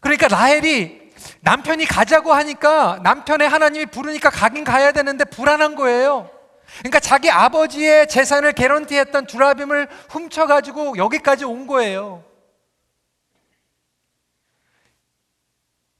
그러니까 0.00 0.28
라헬이 0.28 1.01
남편이 1.40 1.86
가자고 1.86 2.32
하니까 2.32 3.00
남편의 3.02 3.48
하나님이 3.48 3.86
부르니까 3.86 4.30
가긴 4.30 4.64
가야 4.64 4.92
되는데 4.92 5.24
불안한 5.24 5.74
거예요. 5.76 6.30
그러니까 6.78 7.00
자기 7.00 7.30
아버지의 7.30 8.08
재산을 8.08 8.52
개런티했던 8.52 9.26
두라빔을 9.26 9.88
훔쳐가지고 10.08 10.96
여기까지 10.96 11.44
온 11.44 11.66
거예요. 11.66 12.24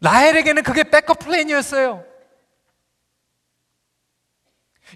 라헬에게는 0.00 0.62
그게 0.62 0.82
백업 0.82 1.18
플랜이었어요. 1.20 2.04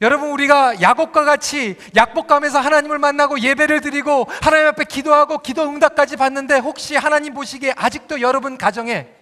여러분 0.02 0.30
우리가 0.30 0.82
야곱과 0.82 1.24
같이 1.24 1.76
약복감에서 1.94 2.58
하나님을 2.58 2.98
만나고 2.98 3.40
예배를 3.40 3.80
드리고 3.80 4.26
하나님 4.42 4.66
앞에 4.68 4.84
기도하고 4.84 5.38
기도 5.38 5.62
응답까지 5.62 6.16
받는데 6.16 6.58
혹시 6.58 6.96
하나님 6.96 7.32
보시기에 7.32 7.72
아직도 7.76 8.20
여러분 8.20 8.58
가정에 8.58 9.15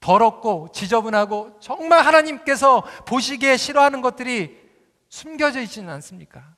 더럽고 0.00 0.68
지저분하고 0.72 1.58
정말 1.60 2.04
하나님께서 2.04 2.82
보시기에 3.06 3.56
싫어하는 3.56 4.02
것들이 4.02 4.56
숨겨져 5.08 5.60
있지는 5.60 5.92
않습니까? 5.94 6.56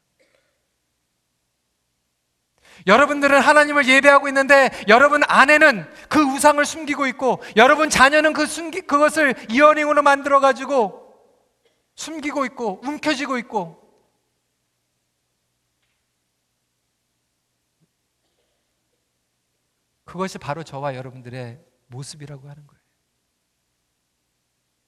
여러분들은 2.87 3.41
하나님을 3.41 3.89
예배하고 3.89 4.29
있는데 4.29 4.71
여러분 4.89 5.23
아내는 5.27 5.85
그 6.09 6.21
우상을 6.23 6.65
숨기고 6.65 7.07
있고 7.09 7.43
여러분 7.57 7.91
자녀는 7.91 8.33
그 8.33 8.47
숨기 8.47 8.83
그것을 8.83 9.35
이어링으로 9.51 10.03
만들어 10.03 10.41
가지고 10.41 11.09
숨기고 11.97 12.45
있고 12.47 12.81
움켜쥐고 12.85 13.39
있고 13.39 13.89
그것이 20.05 20.39
바로 20.39 20.63
저와 20.63 20.95
여러분들의 20.95 21.61
모습이라고 21.89 22.49
하는 22.49 22.67
거예요. 22.67 22.78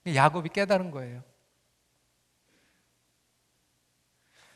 야곱이 0.05 0.49
깨달은 0.49 0.91
거예요. 0.91 1.23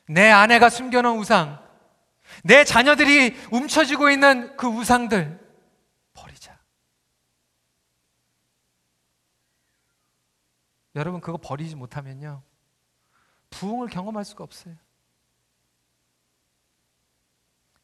내 0.08 0.29
아내가 0.29 0.69
숨겨놓은 0.69 1.19
우상, 1.19 1.63
내 2.43 2.63
자녀들이 2.63 3.36
움켜쥐고 3.51 4.10
있는 4.10 4.55
그 4.58 4.67
우상들 4.67 5.39
버리자. 6.13 6.60
여러분 10.95 11.21
그거 11.21 11.38
버리지 11.38 11.75
못하면요. 11.75 12.41
부흥을 13.49 13.89
경험할 13.89 14.25
수가 14.25 14.43
없어요. 14.43 14.75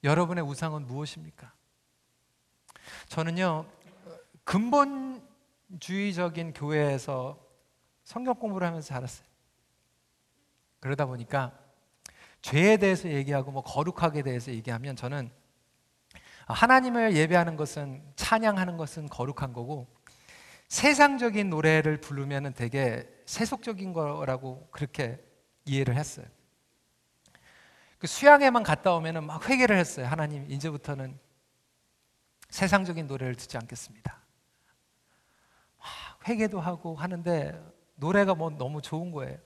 여러분의 0.03 0.43
우상은 0.43 0.87
무엇입니까? 0.87 1.53
저는요. 3.07 3.65
근본주의적인 4.43 6.53
교회에서 6.53 7.40
성경 8.11 8.35
공부를 8.35 8.67
하면서 8.67 8.85
자랐어요. 8.85 9.25
그러다 10.81 11.05
보니까 11.05 11.57
죄에 12.41 12.75
대해서 12.75 13.07
얘기하고 13.07 13.51
뭐 13.51 13.63
거룩하게 13.63 14.21
대해서 14.23 14.51
얘기하면 14.51 14.97
저는 14.97 15.31
하나님을 16.45 17.15
예배하는 17.15 17.55
것은 17.55 18.03
찬양하는 18.17 18.75
것은 18.75 19.07
거룩한 19.07 19.53
거고 19.53 19.87
세상적인 20.67 21.49
노래를 21.49 22.01
부르면 22.01 22.53
되게 22.53 23.09
세속적인 23.25 23.93
거라고 23.93 24.67
그렇게 24.71 25.23
이해를 25.63 25.95
했어요. 25.95 26.25
그 27.97 28.07
수양에만 28.07 28.63
갔다 28.63 28.93
오면막 28.93 29.49
회개를 29.49 29.77
했어요. 29.77 30.05
하나님 30.07 30.51
이제부터는 30.51 31.17
세상적인 32.49 33.07
노래를 33.07 33.35
듣지 33.35 33.55
않겠습니다. 33.55 34.19
회개도 36.27 36.59
하고 36.59 36.95
하는데 36.97 37.80
노래가 38.01 38.33
뭐 38.33 38.49
너무 38.49 38.81
좋은 38.81 39.11
거예요. 39.11 39.37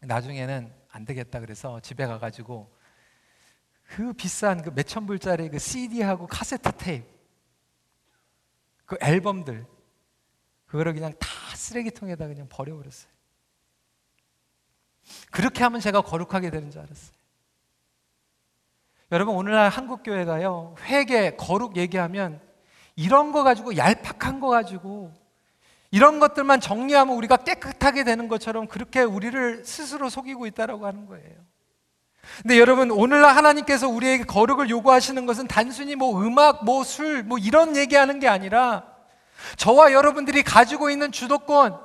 나중에는 0.00 0.74
안 0.90 1.04
되겠다 1.04 1.38
그래서 1.38 1.78
집에 1.80 2.04
가가지고 2.04 2.68
그 3.84 4.12
비싼 4.12 4.60
그 4.60 4.70
몇천 4.70 5.06
불짜리 5.06 5.48
그 5.48 5.58
CD하고 5.58 6.26
카세트 6.26 6.72
테이프 6.72 7.06
그 8.84 8.96
앨범들 9.00 9.64
그거를 10.66 10.92
그냥 10.92 11.12
다 11.18 11.28
쓰레기통에다 11.54 12.26
그냥 12.26 12.48
버려버렸어요. 12.48 13.10
그렇게 15.30 15.62
하면 15.62 15.80
제가 15.80 16.02
거룩하게 16.02 16.50
되는 16.50 16.70
줄 16.72 16.80
알았어요. 16.80 17.16
여러분 19.12 19.36
오늘날 19.36 19.68
한국 19.68 20.02
교회가요 20.02 20.74
회개 20.82 21.36
거룩 21.36 21.76
얘기하면 21.76 22.42
이런 22.96 23.30
거 23.30 23.44
가지고 23.44 23.76
얄팍한 23.76 24.40
거 24.40 24.48
가지고 24.48 25.14
이런 25.90 26.20
것들만 26.20 26.60
정리하면 26.60 27.16
우리가 27.16 27.38
깨끗하게 27.38 28.04
되는 28.04 28.28
것처럼 28.28 28.66
그렇게 28.66 29.00
우리를 29.00 29.64
스스로 29.64 30.10
속이고 30.10 30.46
있다라고 30.46 30.86
하는 30.86 31.06
거예요. 31.06 31.48
근데 32.42 32.58
여러분 32.58 32.90
오늘날 32.90 33.34
하나님께서 33.36 33.88
우리에게 33.88 34.24
거룩을 34.24 34.68
요구하시는 34.68 35.24
것은 35.24 35.46
단순히 35.48 35.96
뭐 35.96 36.20
음악, 36.22 36.64
뭐 36.64 36.84
술, 36.84 37.22
뭐 37.22 37.38
이런 37.38 37.74
얘기하는 37.76 38.20
게 38.20 38.28
아니라 38.28 38.84
저와 39.56 39.92
여러분들이 39.92 40.42
가지고 40.42 40.90
있는 40.90 41.10
주도권, 41.10 41.78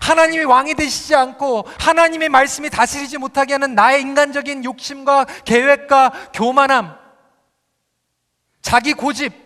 하나님이 0.00 0.44
왕이 0.44 0.74
되시지 0.74 1.14
않고 1.14 1.66
하나님의 1.78 2.30
말씀이 2.30 2.70
다스리지 2.70 3.18
못하게 3.18 3.54
하는 3.54 3.74
나의 3.74 4.00
인간적인 4.00 4.64
욕심과 4.64 5.26
계획과 5.44 6.30
교만함, 6.32 6.96
자기 8.62 8.94
고집. 8.94 9.43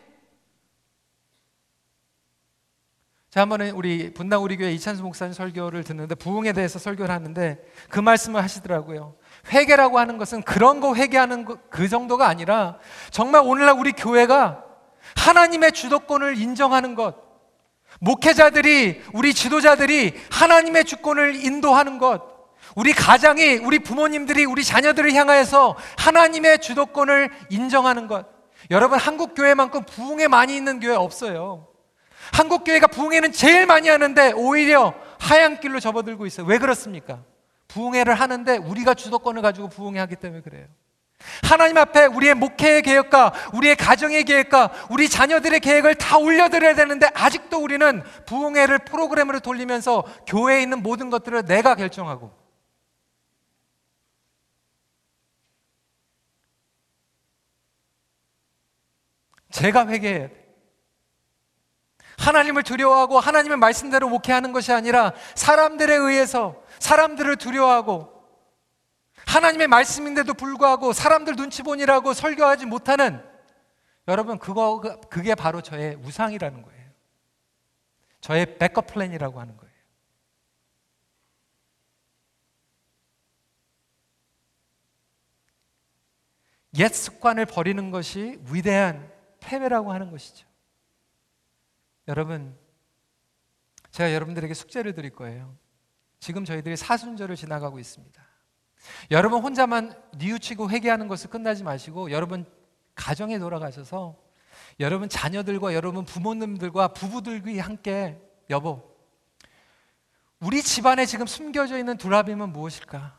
번은 3.47 3.73
우리 3.73 4.13
분당 4.15 4.43
우리 4.43 4.57
교회 4.57 4.73
이찬수 4.73 5.03
목사님 5.03 5.33
설교를 5.33 5.85
듣는데 5.85 6.15
부흥에 6.15 6.53
대해서 6.53 6.79
설교를 6.79 7.15
하는데 7.15 7.59
그 7.91 8.01
말씀을 8.01 8.43
하시더라고요. 8.43 9.17
회개라고 9.53 9.99
하는 9.99 10.19
것은 10.19 10.43
그런 10.43 10.81
거 10.81 10.95
회개하는 10.95 11.45
거, 11.45 11.59
그 11.71 11.89
정도가 11.89 12.27
아니라 12.27 12.79
정말 13.11 13.43
오늘날 13.45 13.77
우리 13.79 13.93
교회가 13.93 14.65
하나님의 15.17 15.73
주도권을 15.73 16.39
인정하는 16.39 16.95
것, 16.95 17.17
목회자들이, 18.01 19.03
우리 19.13 19.35
지도자들이 19.35 20.15
하나님의 20.31 20.85
주권을 20.85 21.45
인도하는 21.45 21.99
것, 21.99 22.23
우리 22.77 22.93
가장이, 22.93 23.57
우리 23.57 23.79
부모님들이 23.79 24.45
우리 24.45 24.65
자녀들을 24.65 25.13
향하여서 25.15 25.77
하나님의 25.97 26.61
주도권을 26.61 27.31
인정하는 27.51 28.07
것. 28.07 28.27
여러분, 28.71 28.99
한국 28.99 29.35
교회만큼 29.35 29.85
부흥에 29.85 30.29
많이 30.29 30.57
있는 30.57 30.81
교회 30.81 30.95
없어요. 30.95 31.68
한국 32.33 32.65
교회가 32.65 32.87
부흥회는 32.89 33.33
제일 33.33 33.67
많이 33.67 33.89
하는데 33.89 34.33
오히려 34.33 34.95
하얀 35.19 35.61
길로 35.61 35.81
접어들고 35.81 36.27
있어요. 36.27 36.47
왜 36.47 36.59
그렇습니까? 36.59 37.23
부흥회를 37.69 38.15
하는데 38.15 38.57
우리가 38.57 38.95
주도권을 38.95 39.43
가지고 39.43 39.69
부흥회 39.69 39.99
하기 40.01 40.17
때문에 40.17 40.43
그래요. 40.43 40.67
하나님 41.43 41.77
앞에 41.77 42.07
우리의 42.07 42.35
목회의 42.35 42.83
계획과 42.83 43.33
우리의 43.53 43.77
가정의 43.77 44.25
계획과 44.25 44.71
우리 44.91 45.09
자녀들의 45.09 45.61
계획을 45.61 45.97
다 45.97 46.17
올려드려야 46.17 46.75
되는데 46.75 47.09
아직도 47.13 47.59
우리는 47.59 48.03
부흥회를 48.27 48.79
프로그램으로 48.81 49.41
돌리면서 49.41 50.05
교회에 50.27 50.63
있는 50.63 50.83
모든 50.83 51.11
것들을 51.11 51.45
내가 51.45 51.75
결정하고 51.75 52.33
제가 59.51 59.89
회개해야 59.89 60.29
돼. 60.29 60.48
하나님을 62.29 62.63
두려워하고 62.63 63.19
하나님의 63.19 63.57
말씀대로 63.57 64.09
목회하는 64.09 64.53
것이 64.53 64.73
아니라 64.73 65.13
사람들에 65.35 65.95
의해서 65.95 66.63
사람들을 66.79 67.37
두려워하고 67.37 68.19
하나님의 69.27 69.69
말씀인데도 69.69 70.35
불구하고 70.35 70.93
사람들 70.93 71.37
눈치 71.37 71.63
보니라고 71.63 72.13
설교하지 72.13 72.67
못하는 72.67 73.25
여러분 74.07 74.39
그거 74.39 74.81
그게 75.11 75.35
바로 75.35 75.61
저의 75.61 75.97
우상이라는 75.97 76.63
거예요. 76.63 76.79
저의 78.21 78.59
백업 78.59 78.87
플랜이라고 78.87 79.41
하는 79.41 79.57
거예요. 79.57 79.69
옛 86.79 86.89
습관을 86.89 87.47
버리는 87.47 87.91
것이 87.91 88.39
위대한 88.51 89.11
패배라고 89.41 89.93
하는 89.93 90.11
것이죠. 90.11 90.48
여러분, 92.09 92.57
제가 93.91 94.13
여러분들에게 94.13 94.53
숙제를 94.55 94.95
드릴 94.95 95.11
거예요. 95.11 95.57
지금 96.21 96.45
저희들이 96.45 96.77
사순절을 96.77 97.37
지나가고 97.37 97.79
있습니다. 97.79 98.29
여러분 99.11 99.43
혼자만 99.43 99.95
뉘우치고 100.17 100.71
회개하는 100.71 101.09
것을 101.09 101.31
끝나지 101.31 101.65
마시고 101.65 102.11
여러분 102.11 102.45
가정에 102.95 103.39
돌아가셔서 103.39 104.17
여러분 104.81 105.09
자녀들과 105.09 105.75
여러분 105.75 106.05
부모님들과 106.05 106.89
부부들과 106.89 107.63
함께 107.63 108.21
여보 108.51 108.97
우리 110.41 110.63
집안에 110.63 111.07
지금 111.07 111.27
숨겨져 111.27 111.79
있는 111.79 111.97
두라빔은 111.97 112.51
무엇일까? 112.53 113.18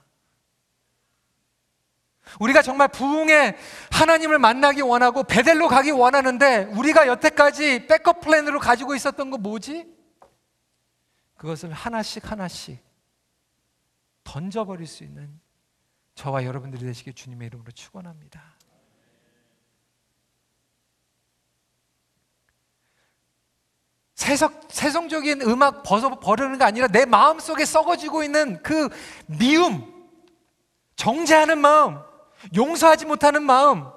우리가 2.39 2.61
정말 2.61 2.87
부흥에 2.87 3.57
하나님을 3.91 4.39
만나기 4.39 4.81
원하고 4.81 5.23
베델로 5.23 5.67
가기 5.67 5.91
원하는데 5.91 6.65
우리가 6.65 7.07
여태까지 7.07 7.87
백업 7.87 8.21
플랜으로 8.21 8.59
가지고 8.59 8.95
있었던 8.95 9.29
거 9.29 9.37
뭐지? 9.37 9.85
그것을 11.37 11.71
하나씩 11.71 12.29
하나씩 12.29 12.79
던져버릴 14.23 14.85
수 14.85 15.03
있는 15.03 15.39
저와 16.13 16.43
여러분들이 16.43 16.85
되시길 16.85 17.13
주님의 17.13 17.47
이름으로 17.47 17.71
축원합니다. 17.71 18.43
세석, 24.15 24.67
세성적인 24.69 25.41
음악 25.43 25.81
벗어 25.83 26.19
버리는 26.19 26.57
게 26.57 26.63
아니라 26.65 26.87
내 26.87 27.05
마음 27.05 27.39
속에 27.39 27.63
썩어지고 27.63 28.23
있는 28.23 28.61
그 28.61 28.89
미움, 29.27 30.09
정죄하는 30.97 31.57
마음, 31.57 31.99
용서하지 32.55 33.05
못하는 33.05 33.43
마음, 33.43 33.91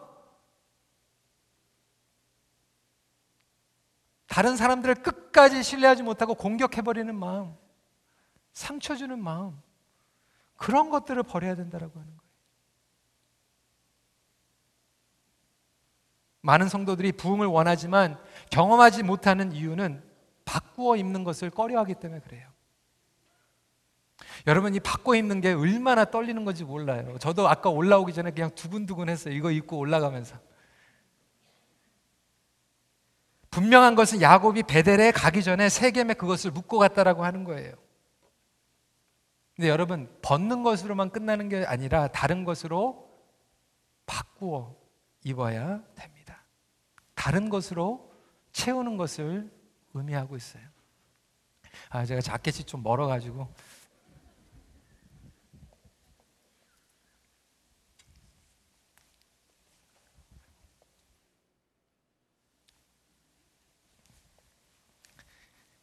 다른 4.26 4.56
사람들을 4.56 4.96
끝까지 4.96 5.62
신뢰하지 5.62 6.02
못하고 6.02 6.34
공격해버리는 6.34 7.14
마음, 7.14 7.54
상처 8.52 8.96
주는 8.96 9.22
마음, 9.22 9.60
그런 10.56 10.90
것들을 10.90 11.22
버려야 11.22 11.54
된다라고 11.54 11.98
하는 11.98 12.16
거예요. 12.16 12.22
많은 16.40 16.68
성도들이 16.68 17.12
부흥을 17.12 17.46
원하지만 17.46 18.18
경험하지 18.50 19.04
못하는 19.04 19.52
이유는 19.52 20.02
바꾸어 20.44 20.96
입는 20.96 21.24
것을 21.24 21.50
꺼려하기 21.50 21.94
때문에 21.94 22.20
그래요. 22.20 22.51
여러분 24.46 24.74
이 24.74 24.80
바꿔 24.80 25.14
입는 25.14 25.40
게 25.40 25.52
얼마나 25.52 26.04
떨리는 26.04 26.44
건지 26.44 26.64
몰라요. 26.64 27.16
저도 27.18 27.48
아까 27.48 27.70
올라오기 27.70 28.12
전에 28.12 28.30
그냥 28.32 28.50
두근두근했어요. 28.54 29.34
이거 29.34 29.50
입고 29.50 29.78
올라가면서. 29.78 30.36
분명한 33.50 33.94
것은 33.94 34.22
야곱이 34.22 34.62
베델에 34.64 35.12
가기 35.12 35.42
전에 35.42 35.68
세겜에 35.68 36.14
그것을 36.14 36.50
묻고 36.50 36.78
갔다라고 36.78 37.24
하는 37.24 37.44
거예요. 37.44 37.74
근데 39.54 39.68
여러분 39.68 40.08
벗는 40.22 40.62
것으로만 40.62 41.10
끝나는 41.10 41.48
게 41.48 41.64
아니라 41.66 42.08
다른 42.08 42.44
것으로 42.44 43.10
바꾸어 44.06 44.74
입어야 45.22 45.82
됩니다. 45.94 46.44
다른 47.14 47.50
것으로 47.50 48.10
채우는 48.52 48.96
것을 48.96 49.52
의미하고 49.94 50.34
있어요. 50.36 50.62
아 51.90 52.06
제가 52.06 52.22
자켓이 52.22 52.64
좀 52.64 52.82
멀어가지고 52.82 53.52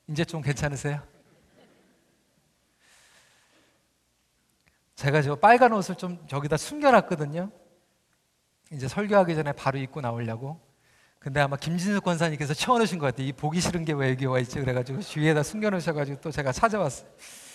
이제 0.10 0.26
좀 0.26 0.42
괜찮으세요? 0.42 1.04
제가 4.96 5.22
저 5.22 5.36
빨간 5.36 5.72
옷을 5.72 5.96
좀 5.96 6.26
저기다 6.28 6.58
숨겨놨거든요. 6.58 7.52
이제 8.72 8.88
설교하기 8.88 9.36
전에 9.36 9.52
바로 9.54 9.78
입고 9.78 10.02
나오려고. 10.02 10.60
근데 11.20 11.40
아마 11.42 11.58
김진숙 11.58 12.04
권사님께서 12.04 12.56
채워놓으신 12.56 12.98
것 12.98 13.06
같아요. 13.06 13.28
이 13.28 13.34
보기 13.34 13.62
싫은 13.62 13.86
게 13.86 13.94
왜 13.94 14.10
여기 14.10 14.26
와 14.26 14.40
있지? 14.40 14.60
그래가지고 14.60 15.02
주위에다 15.02 15.44
숨겨놓으셔가지고 15.44 16.22
또 16.22 16.32
제가 16.32 16.52
찾아왔어요. 16.52 17.08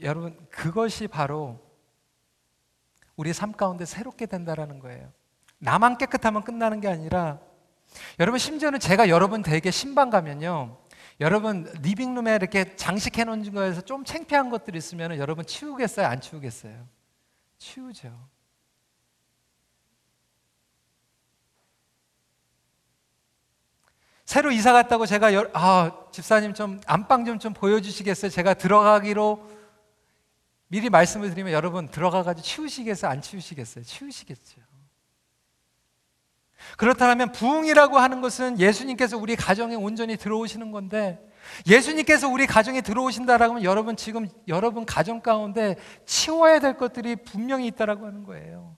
여러분, 0.00 0.36
그것이 0.50 1.06
바로 1.08 1.60
우리 3.16 3.32
삶 3.32 3.52
가운데 3.52 3.84
새롭게 3.84 4.26
된다라는 4.26 4.78
거예요. 4.78 5.12
나만 5.62 5.96
깨끗하면 5.96 6.42
끝나는 6.42 6.80
게 6.80 6.88
아니라 6.88 7.38
여러분 8.18 8.40
심지어는 8.40 8.80
제가 8.80 9.08
여러분 9.08 9.42
댁에 9.42 9.70
신방 9.70 10.10
가면요. 10.10 10.76
여러분 11.20 11.70
리빙룸에 11.82 12.34
이렇게 12.34 12.74
장식해 12.74 13.22
놓은 13.24 13.52
거에서 13.52 13.80
좀 13.82 14.04
창피한 14.04 14.50
것들 14.50 14.74
있으면 14.74 15.16
여러분 15.18 15.46
치우겠어요? 15.46 16.06
안 16.08 16.20
치우겠어요? 16.20 16.88
치우죠. 17.58 18.28
새로 24.24 24.50
이사 24.50 24.72
갔다고 24.72 25.06
제가 25.06 25.32
여, 25.32 25.48
아 25.52 25.92
집사님 26.10 26.54
좀 26.54 26.80
안방 26.86 27.24
좀 27.24 27.38
좀 27.38 27.52
보여주시겠어요? 27.52 28.32
제가 28.32 28.54
들어가기로 28.54 29.48
미리 30.66 30.90
말씀을 30.90 31.30
드리면 31.30 31.52
여러분 31.52 31.88
들어가 31.88 32.24
가지고 32.24 32.44
치우시겠어요? 32.44 33.12
안 33.12 33.20
치우시겠어요? 33.20 33.84
치우시겠죠. 33.84 34.71
그렇다면 36.76 37.32
부흥이라고 37.32 37.98
하는 37.98 38.20
것은 38.20 38.58
예수님께서 38.58 39.16
우리 39.16 39.36
가정에 39.36 39.74
온전히 39.74 40.16
들어오시는 40.16 40.72
건데 40.72 41.18
예수님께서 41.66 42.28
우리 42.28 42.46
가정에 42.46 42.80
들어오신다라고 42.80 43.54
하면 43.54 43.64
여러분 43.64 43.96
지금 43.96 44.28
여러분 44.48 44.86
가정 44.86 45.20
가운데 45.20 45.76
치워야 46.06 46.60
될 46.60 46.76
것들이 46.76 47.16
분명히 47.16 47.66
있다라고 47.66 48.06
하는 48.06 48.24
거예요. 48.24 48.76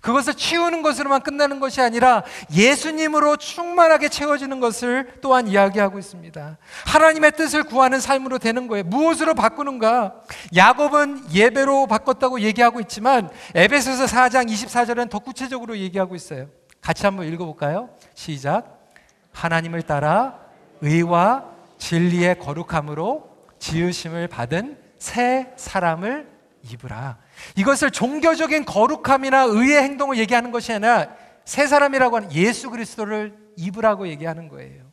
그것을 0.00 0.34
치우는 0.34 0.82
것으로만 0.82 1.22
끝나는 1.22 1.60
것이 1.60 1.80
아니라 1.80 2.22
예수님으로 2.54 3.36
충만하게 3.36 4.08
채워지는 4.08 4.60
것을 4.60 5.14
또한 5.20 5.48
이야기하고 5.48 5.98
있습니다. 5.98 6.58
하나님의 6.86 7.32
뜻을 7.32 7.64
구하는 7.64 8.00
삶으로 8.00 8.38
되는 8.38 8.68
거예요. 8.68 8.84
무엇으로 8.84 9.34
바꾸는가? 9.34 10.14
야곱은 10.54 11.32
예배로 11.32 11.88
바꿨다고 11.88 12.40
얘기하고 12.40 12.80
있지만 12.80 13.28
에베소서 13.54 14.06
4장 14.06 14.48
24절은 14.48 15.10
더 15.10 15.18
구체적으로 15.18 15.76
얘기하고 15.76 16.14
있어요. 16.14 16.48
같이 16.82 17.06
한번 17.06 17.26
읽어볼까요? 17.26 17.88
시작. 18.14 18.92
하나님을 19.30 19.82
따라 19.82 20.38
의와 20.82 21.48
진리의 21.78 22.38
거룩함으로 22.38 23.30
지으심을 23.58 24.28
받은 24.28 24.76
새 24.98 25.52
사람을 25.56 26.28
입으라. 26.70 27.18
이것을 27.56 27.90
종교적인 27.92 28.64
거룩함이나 28.64 29.44
의의 29.44 29.82
행동을 29.82 30.18
얘기하는 30.18 30.50
것이 30.50 30.72
아니라 30.72 31.08
새 31.44 31.66
사람이라고 31.66 32.16
하는 32.16 32.32
예수 32.32 32.68
그리스도를 32.70 33.36
입으라고 33.56 34.08
얘기하는 34.08 34.48
거예요. 34.48 34.84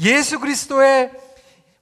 예수 0.00 0.38
그리스도의 0.40 1.12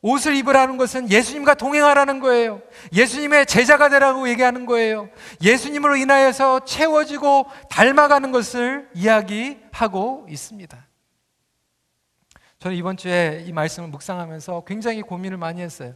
옷을 0.03 0.35
입으라는 0.35 0.77
것은 0.77 1.11
예수님과 1.11 1.55
동행하라는 1.55 2.19
거예요. 2.19 2.61
예수님의 2.93 3.47
제자가 3.47 3.89
되라고 3.89 4.29
얘기하는 4.29 4.67
거예요. 4.67 5.09
예수님으로 5.41 5.97
인하여서 5.97 6.65
채워지고 6.65 7.47
닮아가는 7.71 8.33
것을 8.33 8.91
이야기하고 8.95 10.27
있습니다. 10.29 10.87
저는 12.59 12.77
이번 12.77 12.97
주에 12.97 13.45
이 13.47 13.53
말씀을 13.53 13.89
묵상하면서 13.89 14.65
굉장히 14.67 15.03
고민을 15.03 15.37
많이 15.37 15.63
했어요. 15.63 15.95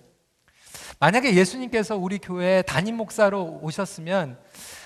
만약에 1.01 1.35
예수님께서 1.35 1.97
우리 1.97 2.19
교회에 2.19 2.62
담임 2.62 2.97
목사로 2.97 3.59
오셨으면 3.61 4.38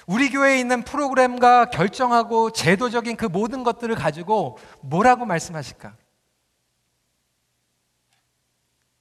우리 0.06 0.30
교회에 0.30 0.58
있는 0.58 0.82
프로그램과 0.82 1.66
결정하고 1.66 2.50
제도적인 2.50 3.16
그 3.16 3.26
모든 3.26 3.64
것들을 3.64 3.94
가지고 3.94 4.58
뭐라고 4.80 5.26
말씀하실까? 5.26 5.94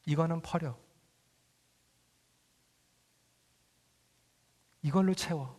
이거는 0.10 0.41
버려. 0.41 0.76
이걸로 4.82 5.13
채워. 5.13 5.56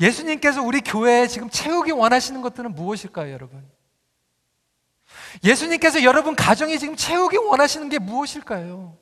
예수님께서 0.00 0.60
우리 0.60 0.80
교회에 0.80 1.28
지금 1.28 1.48
채우기 1.48 1.92
원하시는 1.92 2.42
것들은 2.42 2.74
무엇일까요, 2.74 3.32
여러분? 3.32 3.64
예수님께서 5.44 6.02
여러분 6.02 6.34
가정에 6.34 6.78
지금 6.78 6.96
채우기 6.96 7.36
원하시는 7.36 7.88
게 7.90 8.00
무엇일까요? 8.00 8.98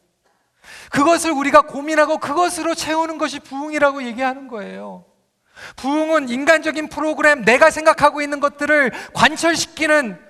그것을 0.91 1.31
우리가 1.31 1.63
고민하고 1.63 2.19
그것으로 2.19 2.75
채우는 2.75 3.17
것이 3.17 3.41
부흥이라고 3.41 4.05
얘기하는 4.05 4.49
거예요. 4.49 5.07
부흥은 5.77 6.29
인간적인 6.29 6.91
프로그램, 6.91 7.43
내가 7.43 7.71
생각하고 7.71 8.21
있는 8.21 8.41
것들을 8.41 8.91
관철시키는 9.15 10.21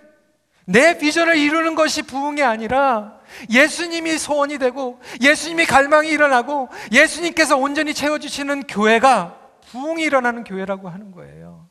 내 0.66 0.96
비전을 0.96 1.36
이루는 1.36 1.74
것이 1.74 2.02
부흥이 2.02 2.42
아니라 2.42 3.23
예수님이 3.50 4.18
소원이 4.18 4.58
되고 4.58 5.00
예수님이 5.20 5.66
갈망이 5.66 6.08
일어나고 6.08 6.68
예수님께서 6.92 7.56
온전히 7.56 7.94
채워주시는 7.94 8.66
교회가 8.66 9.38
부흥이 9.70 10.02
일어나는 10.02 10.44
교회라고 10.44 10.88
하는 10.88 11.10
거예요. 11.12 11.68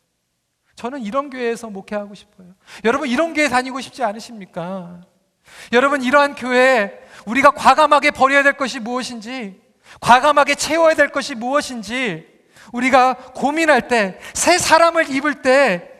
저는 0.76 1.02
이런 1.02 1.30
교회에서 1.30 1.70
목회하고 1.70 2.16
싶어요. 2.16 2.48
여러분 2.84 3.08
이런 3.08 3.34
교회 3.34 3.48
다니고 3.48 3.80
싶지 3.82 4.04
않으십니까? 4.04 5.02
여러분 5.72 6.02
이러한 6.02 6.36
교회에 6.36 7.00
우리가 7.26 7.52
과감하게 7.52 8.12
버려야 8.12 8.44
될 8.44 8.54
것이 8.54 8.80
무엇인지 8.80 9.62
과감하게 10.02 10.56
채워야 10.56 10.96
될 10.96 11.10
것이 11.10 11.36
무엇인지 11.36 12.28
우리가 12.72 13.14
고민할 13.36 13.88
때 13.88 14.20
새 14.34 14.58
사람을 14.58 15.10
입을 15.10 15.42
때 15.42 15.92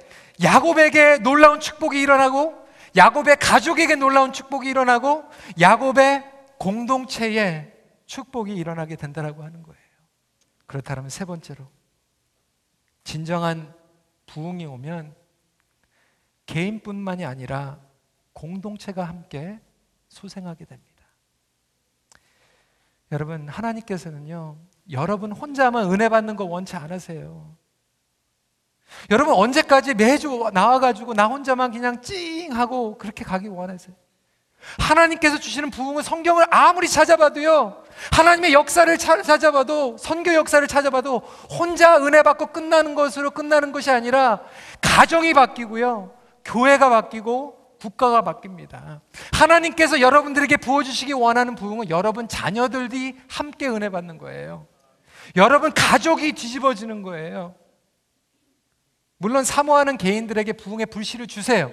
야곱에게 0.42 1.20
놀라운 1.20 1.60
축복이 1.60 2.02
일어나고 2.02 2.56
야곱의 2.96 3.38
가족에게 3.38 3.96
놀라운 3.96 4.34
축복이 4.34 4.70
일어나고 4.70 5.26
야곱의 5.60 6.32
공동체에 6.60 7.74
축복이 8.06 8.56
일어나게 8.56 8.96
된다라고 8.96 9.44
하는 9.44 9.64
거예요. 9.64 9.82
그렇다면 10.66 11.10
세 11.10 11.26
번째로 11.26 11.68
진정한 13.04 13.74
부흥이 14.28 14.66
오면 14.66 15.16
개인뿐만이 16.46 17.26
아니라 17.26 17.80
공동체가 18.34 19.04
함께 19.04 19.60
소생하게 20.10 20.66
됩니다. 20.66 20.94
여러분 23.12 23.48
하나님께서는요 23.48 24.58
여러분 24.92 25.32
혼자만 25.32 25.92
은혜 25.92 26.10
받는 26.10 26.36
거 26.36 26.46
원치 26.46 26.76
않으세요. 26.76 27.56
여러분 29.10 29.34
언제까지 29.34 29.94
매주 29.94 30.50
나와가지고 30.54 31.14
나 31.14 31.28
혼자만 31.28 31.72
그냥 31.72 32.02
찡하고 32.02 32.98
그렇게 32.98 33.24
가기 33.24 33.48
원하세요? 33.48 33.96
하나님께서 34.80 35.38
주시는 35.40 35.72
부흥은 35.72 36.04
성경을 36.04 36.46
아무리 36.50 36.88
찾아봐도요 36.88 37.84
하나님의 38.14 38.54
역사를 38.54 38.98
찾아봐도 38.98 39.98
선교 39.98 40.34
역사를 40.34 40.66
찾아봐도 40.66 41.18
혼자 41.50 41.98
은혜 41.98 42.24
받고 42.24 42.48
끝나는 42.48 42.96
것으로 42.96 43.32
끝나는 43.32 43.72
것이 43.72 43.92
아니라 43.92 44.40
가정이 44.82 45.34
바뀌고요 45.34 46.14
교회가 46.46 46.90
바뀌고 46.90 47.64
국가가 47.84 48.22
바뀝니다. 48.22 49.02
하나님께서 49.34 50.00
여러분들에게 50.00 50.56
부어주시기 50.56 51.12
원하는 51.12 51.54
부흥은 51.56 51.90
여러분 51.90 52.30
자녀들이 52.30 53.18
함께 53.28 53.68
은혜 53.68 53.90
받는 53.90 54.18
거예요. 54.20 54.68
여러분 55.36 55.74
가족이 55.74 56.32
뒤집어지는 56.32 57.02
거예요. 57.02 57.56
물론 59.18 59.44
사모하는 59.44 59.98
개인들에게 59.98 60.54
부흥의 60.54 60.88
불씨를 60.88 61.28
주세요. 61.28 61.72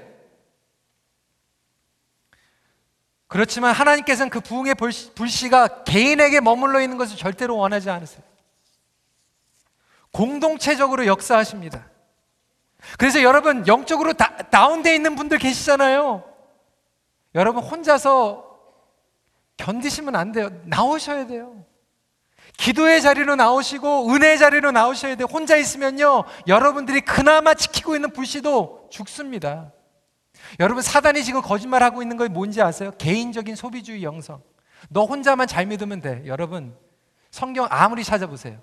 그렇지만 3.27 3.73
하나님께서는 3.73 4.29
그 4.29 4.41
부흥의 4.41 4.75
불씨가 5.15 5.85
개인에게 5.85 6.41
머물러 6.41 6.81
있는 6.81 6.97
것을 6.99 7.17
절대로 7.17 7.57
원하지 7.57 7.89
않으세요. 7.89 8.23
공동체적으로 10.13 11.07
역사하십니다. 11.07 11.89
그래서 12.99 13.23
여러분 13.23 13.67
영적으로 13.67 14.13
다, 14.15 14.37
다운돼 14.37 14.95
있는 14.95 15.15
분들 15.15 15.39
계시잖아요. 15.39 16.25
여러분 17.35 17.63
혼자서 17.63 18.59
견디시면 19.57 20.17
안 20.17 20.33
돼요. 20.33 20.51
나오셔야 20.65 21.27
돼요. 21.27 21.65
기도의 22.61 23.01
자리로 23.01 23.37
나오시고 23.37 24.11
은혜의 24.11 24.39
자리로 24.39 24.71
나오셔야 24.71 25.17
돼요. 25.17 25.27
혼자 25.31 25.57
있으면요. 25.57 26.25
여러분들이 26.47 27.01
그나마 27.01 27.55
지키고 27.55 27.95
있는 27.95 28.13
불씨도 28.13 28.89
죽습니다. 28.91 29.73
여러분 30.59 30.83
사단이 30.83 31.25
지금 31.25 31.41
거짓말하고 31.41 32.03
있는 32.03 32.19
거 32.19 32.29
뭔지 32.29 32.61
아세요? 32.61 32.93
개인적인 32.99 33.57
소비주의 33.57 34.03
영성. 34.03 34.43
너 34.91 35.07
혼자만 35.07 35.47
잘 35.49 35.65
믿으면 35.65 36.03
돼. 36.03 36.23
여러분 36.27 36.77
성경 37.31 37.67
아무리 37.71 38.05
찾아보세요. 38.05 38.61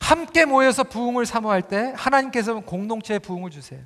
함께 0.00 0.44
모여서 0.44 0.82
부흥을 0.82 1.26
사모할 1.26 1.62
때 1.62 1.92
하나님께서 1.96 2.58
공동체에 2.60 3.20
부흥을 3.20 3.50
주세요. 3.50 3.84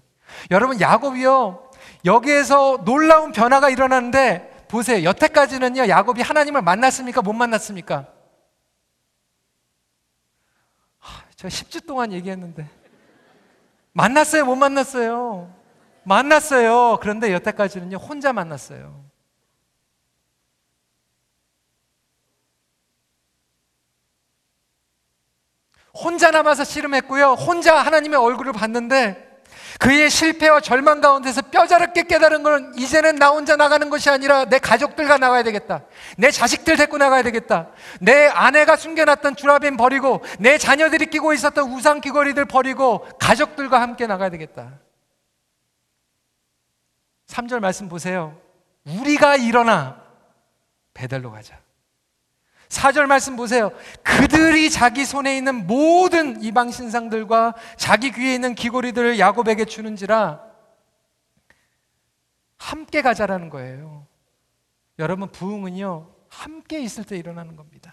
여러분 0.50 0.80
야곱이요 0.80 1.69
여기에서 2.04 2.82
놀라운 2.84 3.32
변화가 3.32 3.68
일어났는데 3.70 4.66
보세요. 4.68 5.04
여태까지는요, 5.04 5.88
야곱이 5.88 6.22
하나님을 6.22 6.62
만났습니까? 6.62 7.22
못 7.22 7.32
만났습니까? 7.32 8.06
저 11.36 11.48
10주 11.48 11.86
동안 11.86 12.12
얘기했는데. 12.12 12.68
만났어요? 13.92 14.44
못 14.44 14.56
만났어요? 14.56 15.52
만났어요. 16.04 16.98
그런데 17.00 17.32
여태까지는요, 17.32 17.96
혼자 17.96 18.32
만났어요. 18.32 19.04
혼자 25.92 26.30
남아서 26.30 26.64
씨름했고요. 26.64 27.32
혼자 27.32 27.76
하나님의 27.76 28.18
얼굴을 28.18 28.52
봤는데 28.52 29.29
그의 29.80 30.10
실패와 30.10 30.60
절망 30.60 31.00
가운데서 31.00 31.40
뼈저럽게 31.40 32.02
깨달은 32.02 32.42
건 32.42 32.74
이제는 32.76 33.16
나 33.16 33.30
혼자 33.30 33.56
나가는 33.56 33.88
것이 33.88 34.10
아니라 34.10 34.44
내 34.44 34.58
가족들과 34.58 35.16
나가야 35.16 35.42
되겠다. 35.42 35.84
내 36.18 36.30
자식들 36.30 36.76
데리고 36.76 36.98
나가야 36.98 37.22
되겠다. 37.22 37.68
내 37.98 38.26
아내가 38.26 38.76
숨겨놨던 38.76 39.36
주라벤 39.36 39.78
버리고 39.78 40.22
내 40.38 40.58
자녀들이 40.58 41.06
끼고 41.06 41.32
있었던 41.32 41.72
우상 41.72 42.02
귀걸이들 42.02 42.44
버리고 42.44 43.08
가족들과 43.18 43.80
함께 43.80 44.06
나가야 44.06 44.28
되겠다. 44.28 44.70
3절 47.28 47.60
말씀 47.60 47.88
보세요. 47.88 48.38
우리가 48.84 49.36
일어나 49.36 50.02
베델로 50.92 51.30
가자. 51.30 51.58
4절 52.70 53.06
말씀 53.06 53.36
보세요. 53.36 53.72
그들이 54.04 54.70
자기 54.70 55.04
손에 55.04 55.36
있는 55.36 55.66
모든 55.66 56.40
이방 56.40 56.70
신상들과 56.70 57.54
자기 57.76 58.12
귀에 58.12 58.34
있는 58.34 58.54
귀고리들을 58.54 59.18
야곱에게 59.18 59.64
주는지라 59.64 60.40
함께 62.56 63.02
가자라는 63.02 63.50
거예요. 63.50 64.06
여러분 64.98 65.30
부흥은요. 65.30 66.14
함께 66.28 66.80
있을 66.80 67.04
때 67.04 67.16
일어나는 67.16 67.56
겁니다. 67.56 67.92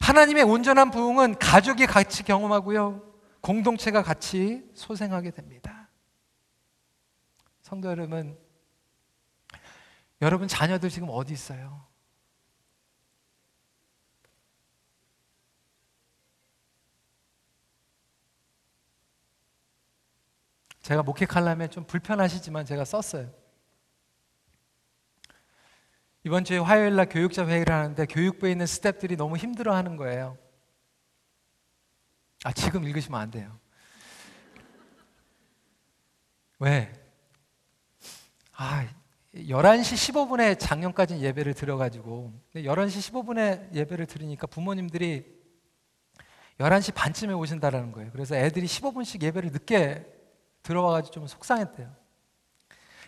하나님의 0.00 0.42
온전한 0.42 0.90
부흥은 0.90 1.38
가족이 1.38 1.86
같이 1.86 2.24
경험하고요. 2.24 3.02
공동체가 3.40 4.02
같이 4.02 4.68
소생하게 4.74 5.30
됩니다. 5.30 5.88
성도 7.62 7.88
여러분, 7.88 8.36
여러분 10.20 10.48
자녀들 10.48 10.90
지금 10.90 11.08
어디 11.10 11.32
있어요? 11.32 11.86
제가 20.82 21.02
목회 21.02 21.26
칼럼에 21.26 21.68
좀 21.68 21.84
불편하시지만 21.84 22.64
제가 22.64 22.84
썼어요. 22.84 23.30
이번 26.24 26.44
주에 26.44 26.58
화요일 26.58 26.96
날 26.96 27.08
교육자 27.08 27.46
회의를 27.46 27.72
하는데 27.72 28.06
교육부에 28.06 28.52
있는 28.52 28.66
스탭들이 28.66 29.16
너무 29.16 29.36
힘들어 29.36 29.74
하는 29.74 29.96
거예요. 29.96 30.36
아, 32.44 32.52
지금 32.52 32.84
읽으시면 32.84 33.20
안 33.20 33.30
돼요. 33.30 33.58
왜? 36.58 36.92
아, 38.52 38.88
11시 39.46 40.12
15분에 40.12 40.58
작년까지 40.58 41.20
예배를 41.20 41.54
들어가지고 41.54 42.32
11시 42.56 43.12
15분에 43.12 43.74
예배를 43.74 44.06
들으니까 44.06 44.46
부모님들이 44.46 45.24
11시 46.58 46.92
반쯤에 46.94 47.32
오신다라는 47.34 47.92
거예요. 47.92 48.10
그래서 48.12 48.34
애들이 48.34 48.66
15분씩 48.66 49.22
예배를 49.22 49.52
늦게 49.52 50.04
들어와가지고 50.62 51.12
좀 51.12 51.26
속상했대요. 51.28 51.88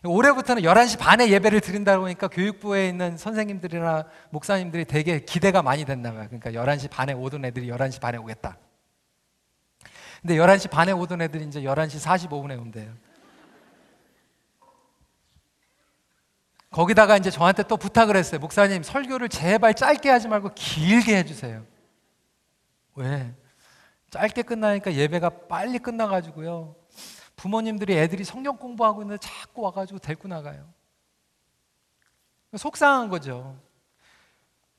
올해부터는 0.04 0.62
11시 0.62 0.98
반에 0.98 1.28
예배를 1.28 1.60
드린다고 1.60 2.04
하니까 2.06 2.28
교육부에 2.28 2.88
있는 2.88 3.16
선생님들이나 3.18 4.06
목사님들이 4.30 4.84
되게 4.84 5.20
기대가 5.24 5.62
많이 5.62 5.84
됐나 5.84 6.12
봐요. 6.12 6.26
그러니까 6.30 6.52
11시 6.52 6.90
반에 6.90 7.12
오던 7.12 7.44
애들이 7.44 7.66
11시 7.68 8.00
반에 8.00 8.16
오겠다. 8.18 8.56
근데 10.22 10.36
11시 10.36 10.70
반에 10.70 10.92
오던 10.92 11.20
애들이 11.22 11.44
이제 11.46 11.62
11시 11.62 12.28
45분에 12.28 12.58
온대요. 12.58 12.92
거기다가 16.70 17.16
이제 17.16 17.30
저한테 17.30 17.64
또 17.64 17.76
부탁을 17.76 18.16
했어요. 18.16 18.40
목사님, 18.40 18.82
설교를 18.82 19.28
제발 19.28 19.74
짧게 19.74 20.08
하지 20.08 20.28
말고 20.28 20.50
길게 20.54 21.16
해주세요. 21.18 21.64
왜? 22.94 23.34
짧게 24.10 24.42
끝나니까 24.42 24.94
예배가 24.94 25.46
빨리 25.48 25.78
끝나가지고요. 25.78 26.76
부모님들이 27.36 27.96
애들이 27.96 28.22
성경 28.24 28.56
공부하고 28.56 29.02
있는데 29.02 29.18
자꾸 29.20 29.62
와가지고 29.62 29.98
데리고 29.98 30.28
나가요. 30.28 30.72
속상한 32.56 33.08
거죠. 33.08 33.58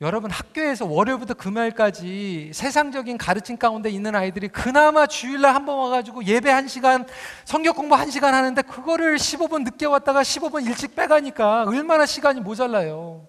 여러분 0.01 0.31
학교에서 0.31 0.87
월요일부터 0.87 1.35
금요일까지 1.35 2.51
세상적인 2.55 3.19
가르침 3.19 3.57
가운데 3.57 3.87
있는 3.91 4.15
아이들이 4.15 4.47
그나마 4.47 5.05
주일날 5.05 5.53
한 5.53 5.61
번 5.65 5.77
와가지고 5.77 6.23
예배 6.25 6.49
한 6.49 6.67
시간, 6.67 7.05
성경 7.45 7.75
공부 7.75 7.93
한 7.93 8.09
시간 8.09 8.33
하는데 8.33 8.59
그거를 8.63 9.17
15분 9.17 9.63
늦게 9.63 9.85
왔다가 9.85 10.23
15분 10.23 10.65
일찍 10.65 10.95
빼가니까 10.95 11.65
얼마나 11.67 12.07
시간이 12.07 12.41
모자라요. 12.41 13.27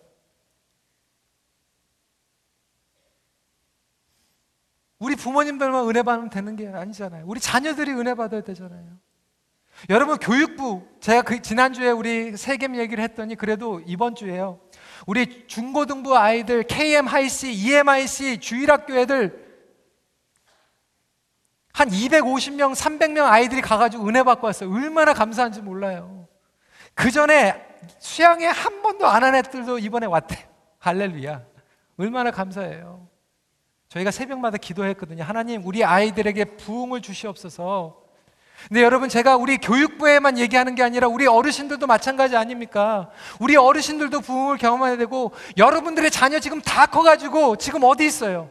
우리 4.98 5.14
부모님들만 5.14 5.86
은혜 5.88 6.02
받으면 6.02 6.30
되는 6.30 6.56
게 6.56 6.68
아니잖아요. 6.68 7.24
우리 7.26 7.38
자녀들이 7.38 7.90
은혜 7.92 8.14
받아야 8.14 8.40
되잖아요. 8.40 8.98
여러분 9.90 10.16
교육부 10.16 10.86
제가 11.00 11.22
그 11.22 11.42
지난주에 11.42 11.90
우리 11.90 12.36
세겜 12.36 12.76
얘기를 12.76 13.02
했더니 13.04 13.34
그래도 13.34 13.80
이번 13.84 14.14
주에요. 14.14 14.60
우리 15.06 15.46
중고등부 15.46 16.16
아이들 16.16 16.62
KM 16.62 17.06
하이씨, 17.06 17.52
EMIC 17.52 18.38
주일학교 18.38 18.94
애들 18.96 19.42
한 21.72 21.88
250명, 21.88 22.74
300명 22.74 23.24
아이들이 23.24 23.60
가가지고 23.62 24.06
은혜 24.06 24.22
받고 24.22 24.46
왔어요. 24.46 24.72
얼마나 24.72 25.14
감사한지 25.14 25.62
몰라요. 25.62 26.28
그 26.94 27.10
전에 27.10 27.66
수양회 27.98 28.46
한 28.46 28.82
번도 28.82 29.06
안 29.06 29.22
한 29.24 29.34
애들도 29.34 29.78
이번에 29.78 30.06
왔대. 30.06 30.48
할렐루야. 30.78 31.42
얼마나 31.96 32.30
감사해요. 32.30 33.08
저희가 33.88 34.10
새벽마다 34.10 34.58
기도했거든요. 34.58 35.22
하나님, 35.22 35.66
우리 35.66 35.84
아이들에게 35.84 36.44
부흥을 36.56 37.00
주시옵소서. 37.02 38.01
근데 38.68 38.82
여러분 38.82 39.08
제가 39.08 39.36
우리 39.36 39.58
교육부에만 39.58 40.38
얘기하는 40.38 40.74
게 40.74 40.82
아니라 40.82 41.08
우리 41.08 41.26
어르신들도 41.26 41.86
마찬가지 41.86 42.36
아닙니까? 42.36 43.10
우리 43.40 43.56
어르신들도 43.56 44.20
부흥을 44.20 44.58
경험해야 44.58 44.96
되고 44.96 45.32
여러분들의 45.56 46.10
자녀 46.10 46.38
지금 46.38 46.60
다 46.60 46.86
커가지고 46.86 47.56
지금 47.56 47.82
어디 47.84 48.06
있어요? 48.06 48.50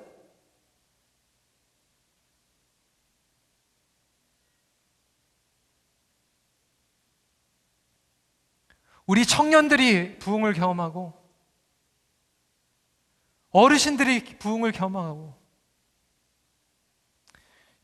우리 9.05 9.25
청년들이 9.25 10.19
부흥을 10.19 10.53
경험하고 10.53 11.13
어르신들이 13.51 14.23
부흥을 14.37 14.71
경험하고 14.71 15.40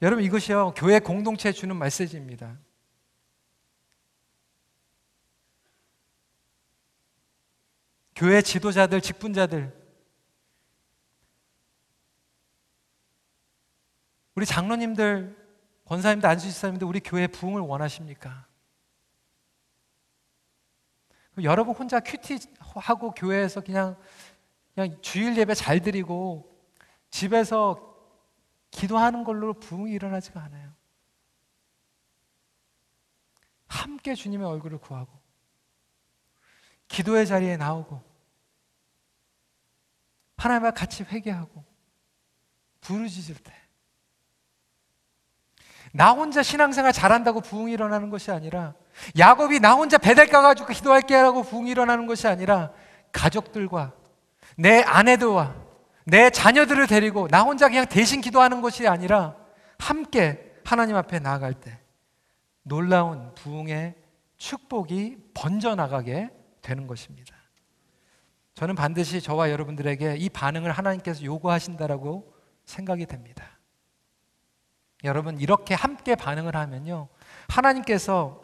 여러분 0.01 0.23
이것이요 0.23 0.73
교회 0.75 0.99
공동체에 0.99 1.51
주는 1.51 1.77
메시지입니다. 1.77 2.57
교회 8.15 8.41
지도자들, 8.41 9.01
직분자들, 9.01 9.71
우리 14.33 14.45
장로님들, 14.45 15.35
권사님들, 15.85 16.27
안수지사님들, 16.29 16.87
우리 16.87 16.99
교회 16.99 17.27
부흥을 17.27 17.61
원하십니까? 17.61 18.47
여러분 21.43 21.75
혼자 21.75 21.99
큐티하고 21.99 23.11
교회에서 23.11 23.61
그냥 23.61 23.95
그냥 24.73 24.97
주일 25.01 25.37
예배 25.37 25.53
잘 25.53 25.79
드리고 25.79 26.55
집에서 27.09 27.96
기도하는 28.77 29.23
걸로 29.23 29.53
부흥이 29.53 29.91
일어나지가 29.91 30.41
않아요. 30.43 30.71
함께 33.67 34.13
주님의 34.15 34.47
얼굴을 34.47 34.77
구하고 34.77 35.11
기도의 36.87 37.25
자리에 37.27 37.57
나오고 37.57 38.01
하나님과 40.37 40.71
같이 40.71 41.03
회개하고 41.03 41.63
부르짖을 42.81 43.35
때 43.35 43.67
나 45.93 46.11
혼자 46.11 46.43
신앙생활 46.43 46.93
잘한다고 46.93 47.41
부흥이 47.41 47.71
일어나는 47.71 48.09
것이 48.09 48.31
아니라 48.31 48.75
야곱이 49.17 49.59
나 49.59 49.73
혼자 49.73 49.97
배달 49.97 50.27
가가지고 50.27 50.67
기도할게 50.73 51.15
하고 51.15 51.43
부흥이 51.43 51.71
일어나는 51.71 52.07
것이 52.07 52.27
아니라 52.27 52.71
가족들과 53.11 53.93
내 54.57 54.81
아내들과 54.81 55.66
내 56.07 56.29
자녀들을 56.29 56.87
데리고 56.87 57.27
나 57.27 57.43
혼자 57.43 57.67
그냥 57.67 57.85
대신 57.85 58.21
기도하는 58.21 58.61
것이 58.61 58.87
아니라 58.87 59.35
함께 59.77 60.55
하나님 60.63 60.95
앞에 60.95 61.19
나아갈 61.19 61.53
때 61.53 61.81
놀라운 62.63 63.35
부흥의 63.35 63.95
축복이 64.37 65.17
번져나가게 65.33 66.29
되는 66.61 66.87
것입니다. 66.87 67.35
저는 68.53 68.75
반드시 68.75 69.21
저와 69.21 69.51
여러분들에게 69.51 70.15
이 70.15 70.29
반응을 70.29 70.71
하나님께서 70.71 71.23
요구하신다라고 71.23 72.33
생각이 72.63 73.05
됩니다. 73.05 73.59
여러분, 75.03 75.39
이렇게 75.39 75.75
함께 75.75 76.15
반응을 76.15 76.55
하면요. 76.55 77.09
하나님께서 77.49 78.41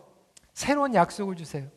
새로운 0.53 0.93
약속을 0.93 1.35
주세요. 1.35 1.69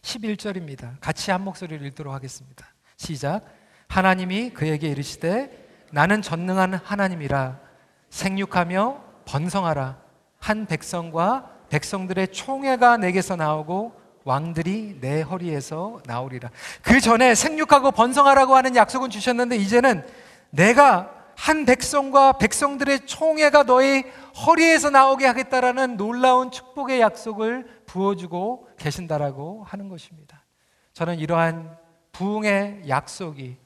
11절입니다. 0.00 0.96
같이 1.00 1.30
한 1.32 1.42
목소리를 1.42 1.84
읽도록 1.88 2.14
하겠습니다. 2.14 2.72
시작. 2.96 3.61
하나님이 3.92 4.50
그에게 4.54 4.88
이르시되 4.88 5.50
나는 5.92 6.22
전능한 6.22 6.80
하나님이라 6.82 7.60
생육하며 8.08 9.02
번성하라 9.26 9.98
한 10.38 10.64
백성과 10.64 11.50
백성들의 11.68 12.28
총회가 12.28 12.96
내게서 12.96 13.36
나오고 13.36 14.00
왕들이 14.24 14.96
내 15.02 15.20
허리에서 15.20 16.00
나오리라. 16.06 16.50
그 16.80 17.00
전에 17.00 17.34
생육하고 17.34 17.90
번성하라고 17.90 18.56
하는 18.56 18.76
약속은 18.76 19.10
주셨는데 19.10 19.56
이제는 19.56 20.06
내가 20.48 21.12
한 21.36 21.66
백성과 21.66 22.38
백성들의 22.38 23.06
총회가 23.06 23.64
너의 23.64 24.04
허리에서 24.46 24.88
나오게 24.88 25.26
하겠다라는 25.26 25.98
놀라운 25.98 26.50
축복의 26.50 27.00
약속을 27.02 27.82
부어주고 27.84 28.68
계신다라고 28.78 29.64
하는 29.64 29.90
것입니다. 29.90 30.46
저는 30.94 31.18
이러한 31.18 31.76
부흥의 32.12 32.84
약속이 32.88 33.61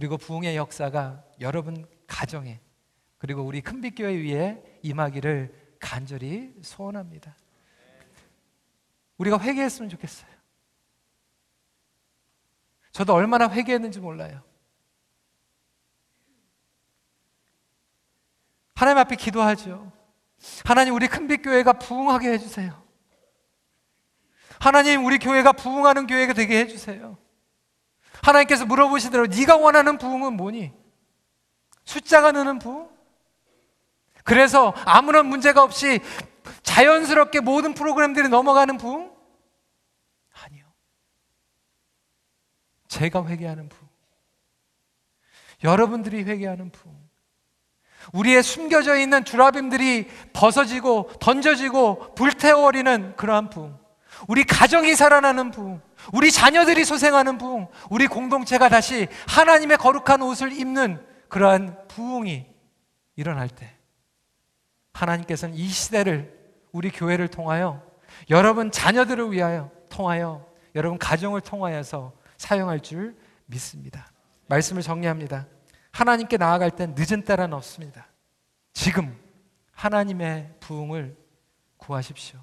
그리고 0.00 0.16
부흥의 0.16 0.56
역사가 0.56 1.22
여러분 1.40 1.86
가정에 2.06 2.58
그리고 3.18 3.42
우리 3.42 3.60
큰빛교회 3.60 4.14
위에 4.14 4.80
임하기를 4.82 5.76
간절히 5.78 6.54
소원합니다. 6.62 7.36
우리가 9.18 9.38
회개했으면 9.38 9.90
좋겠어요. 9.90 10.30
저도 12.92 13.12
얼마나 13.12 13.50
회개했는지 13.50 14.00
몰라요. 14.00 14.42
하나님 18.74 19.00
앞에 19.00 19.16
기도하죠. 19.16 19.92
하나님 20.64 20.94
우리 20.94 21.08
큰빛 21.08 21.42
교회가 21.42 21.74
부흥하게 21.74 22.32
해주세요. 22.32 22.82
하나님 24.58 25.04
우리 25.04 25.18
교회가 25.18 25.52
부흥하는 25.52 26.06
교회가 26.06 26.32
되게 26.32 26.58
해주세요. 26.60 27.18
하나님께서 28.22 28.66
물어보시더라고 28.66 29.34
네가 29.34 29.56
원하는 29.56 29.98
부흥은 29.98 30.34
뭐니? 30.34 30.72
숫자가 31.84 32.32
느는 32.32 32.58
부흥? 32.58 32.88
그래서 34.24 34.74
아무런 34.84 35.26
문제가 35.26 35.62
없이 35.62 36.00
자연스럽게 36.62 37.40
모든 37.40 37.74
프로그램들이 37.74 38.28
넘어가는 38.28 38.76
부흥? 38.76 39.10
아니요. 40.44 40.64
제가 42.88 43.26
회개하는 43.26 43.68
부흥. 43.68 43.88
여러분들이 45.64 46.22
회개하는 46.22 46.70
부흥. 46.70 47.00
우리의 48.12 48.42
숨겨져 48.42 48.96
있는 48.96 49.24
주라빔들이 49.24 50.08
벗어지고 50.32 51.10
던져지고 51.20 52.14
불태워버리는 52.14 53.16
그러한 53.16 53.50
부흥. 53.50 53.78
우리 54.26 54.44
가정이 54.44 54.94
살아나는 54.94 55.50
부흥. 55.50 55.80
우리 56.12 56.30
자녀들이 56.30 56.84
소생하는 56.84 57.38
부흥. 57.38 57.68
우리 57.90 58.06
공동체가 58.06 58.68
다시 58.68 59.08
하나님의 59.28 59.78
거룩한 59.78 60.22
옷을 60.22 60.52
입는 60.52 61.04
그러한 61.28 61.88
부흥이 61.88 62.46
일어날 63.16 63.48
때 63.48 63.74
하나님께서는 64.92 65.54
이 65.54 65.68
시대를 65.68 66.38
우리 66.72 66.90
교회를 66.90 67.28
통하여 67.28 67.82
여러분 68.28 68.70
자녀들을 68.70 69.32
위하여 69.32 69.70
통하여 69.88 70.46
여러분 70.74 70.98
가정을 70.98 71.40
통하여서 71.40 72.12
사용할 72.36 72.80
줄 72.80 73.16
믿습니다. 73.46 74.10
말씀을 74.46 74.82
정리합니다. 74.82 75.46
하나님께 75.92 76.36
나아갈 76.36 76.70
땐 76.70 76.94
늦은 76.96 77.24
때란 77.24 77.52
없습니다. 77.52 78.06
지금 78.72 79.16
하나님의 79.72 80.54
부흥을 80.60 81.16
구하십시오. 81.76 82.40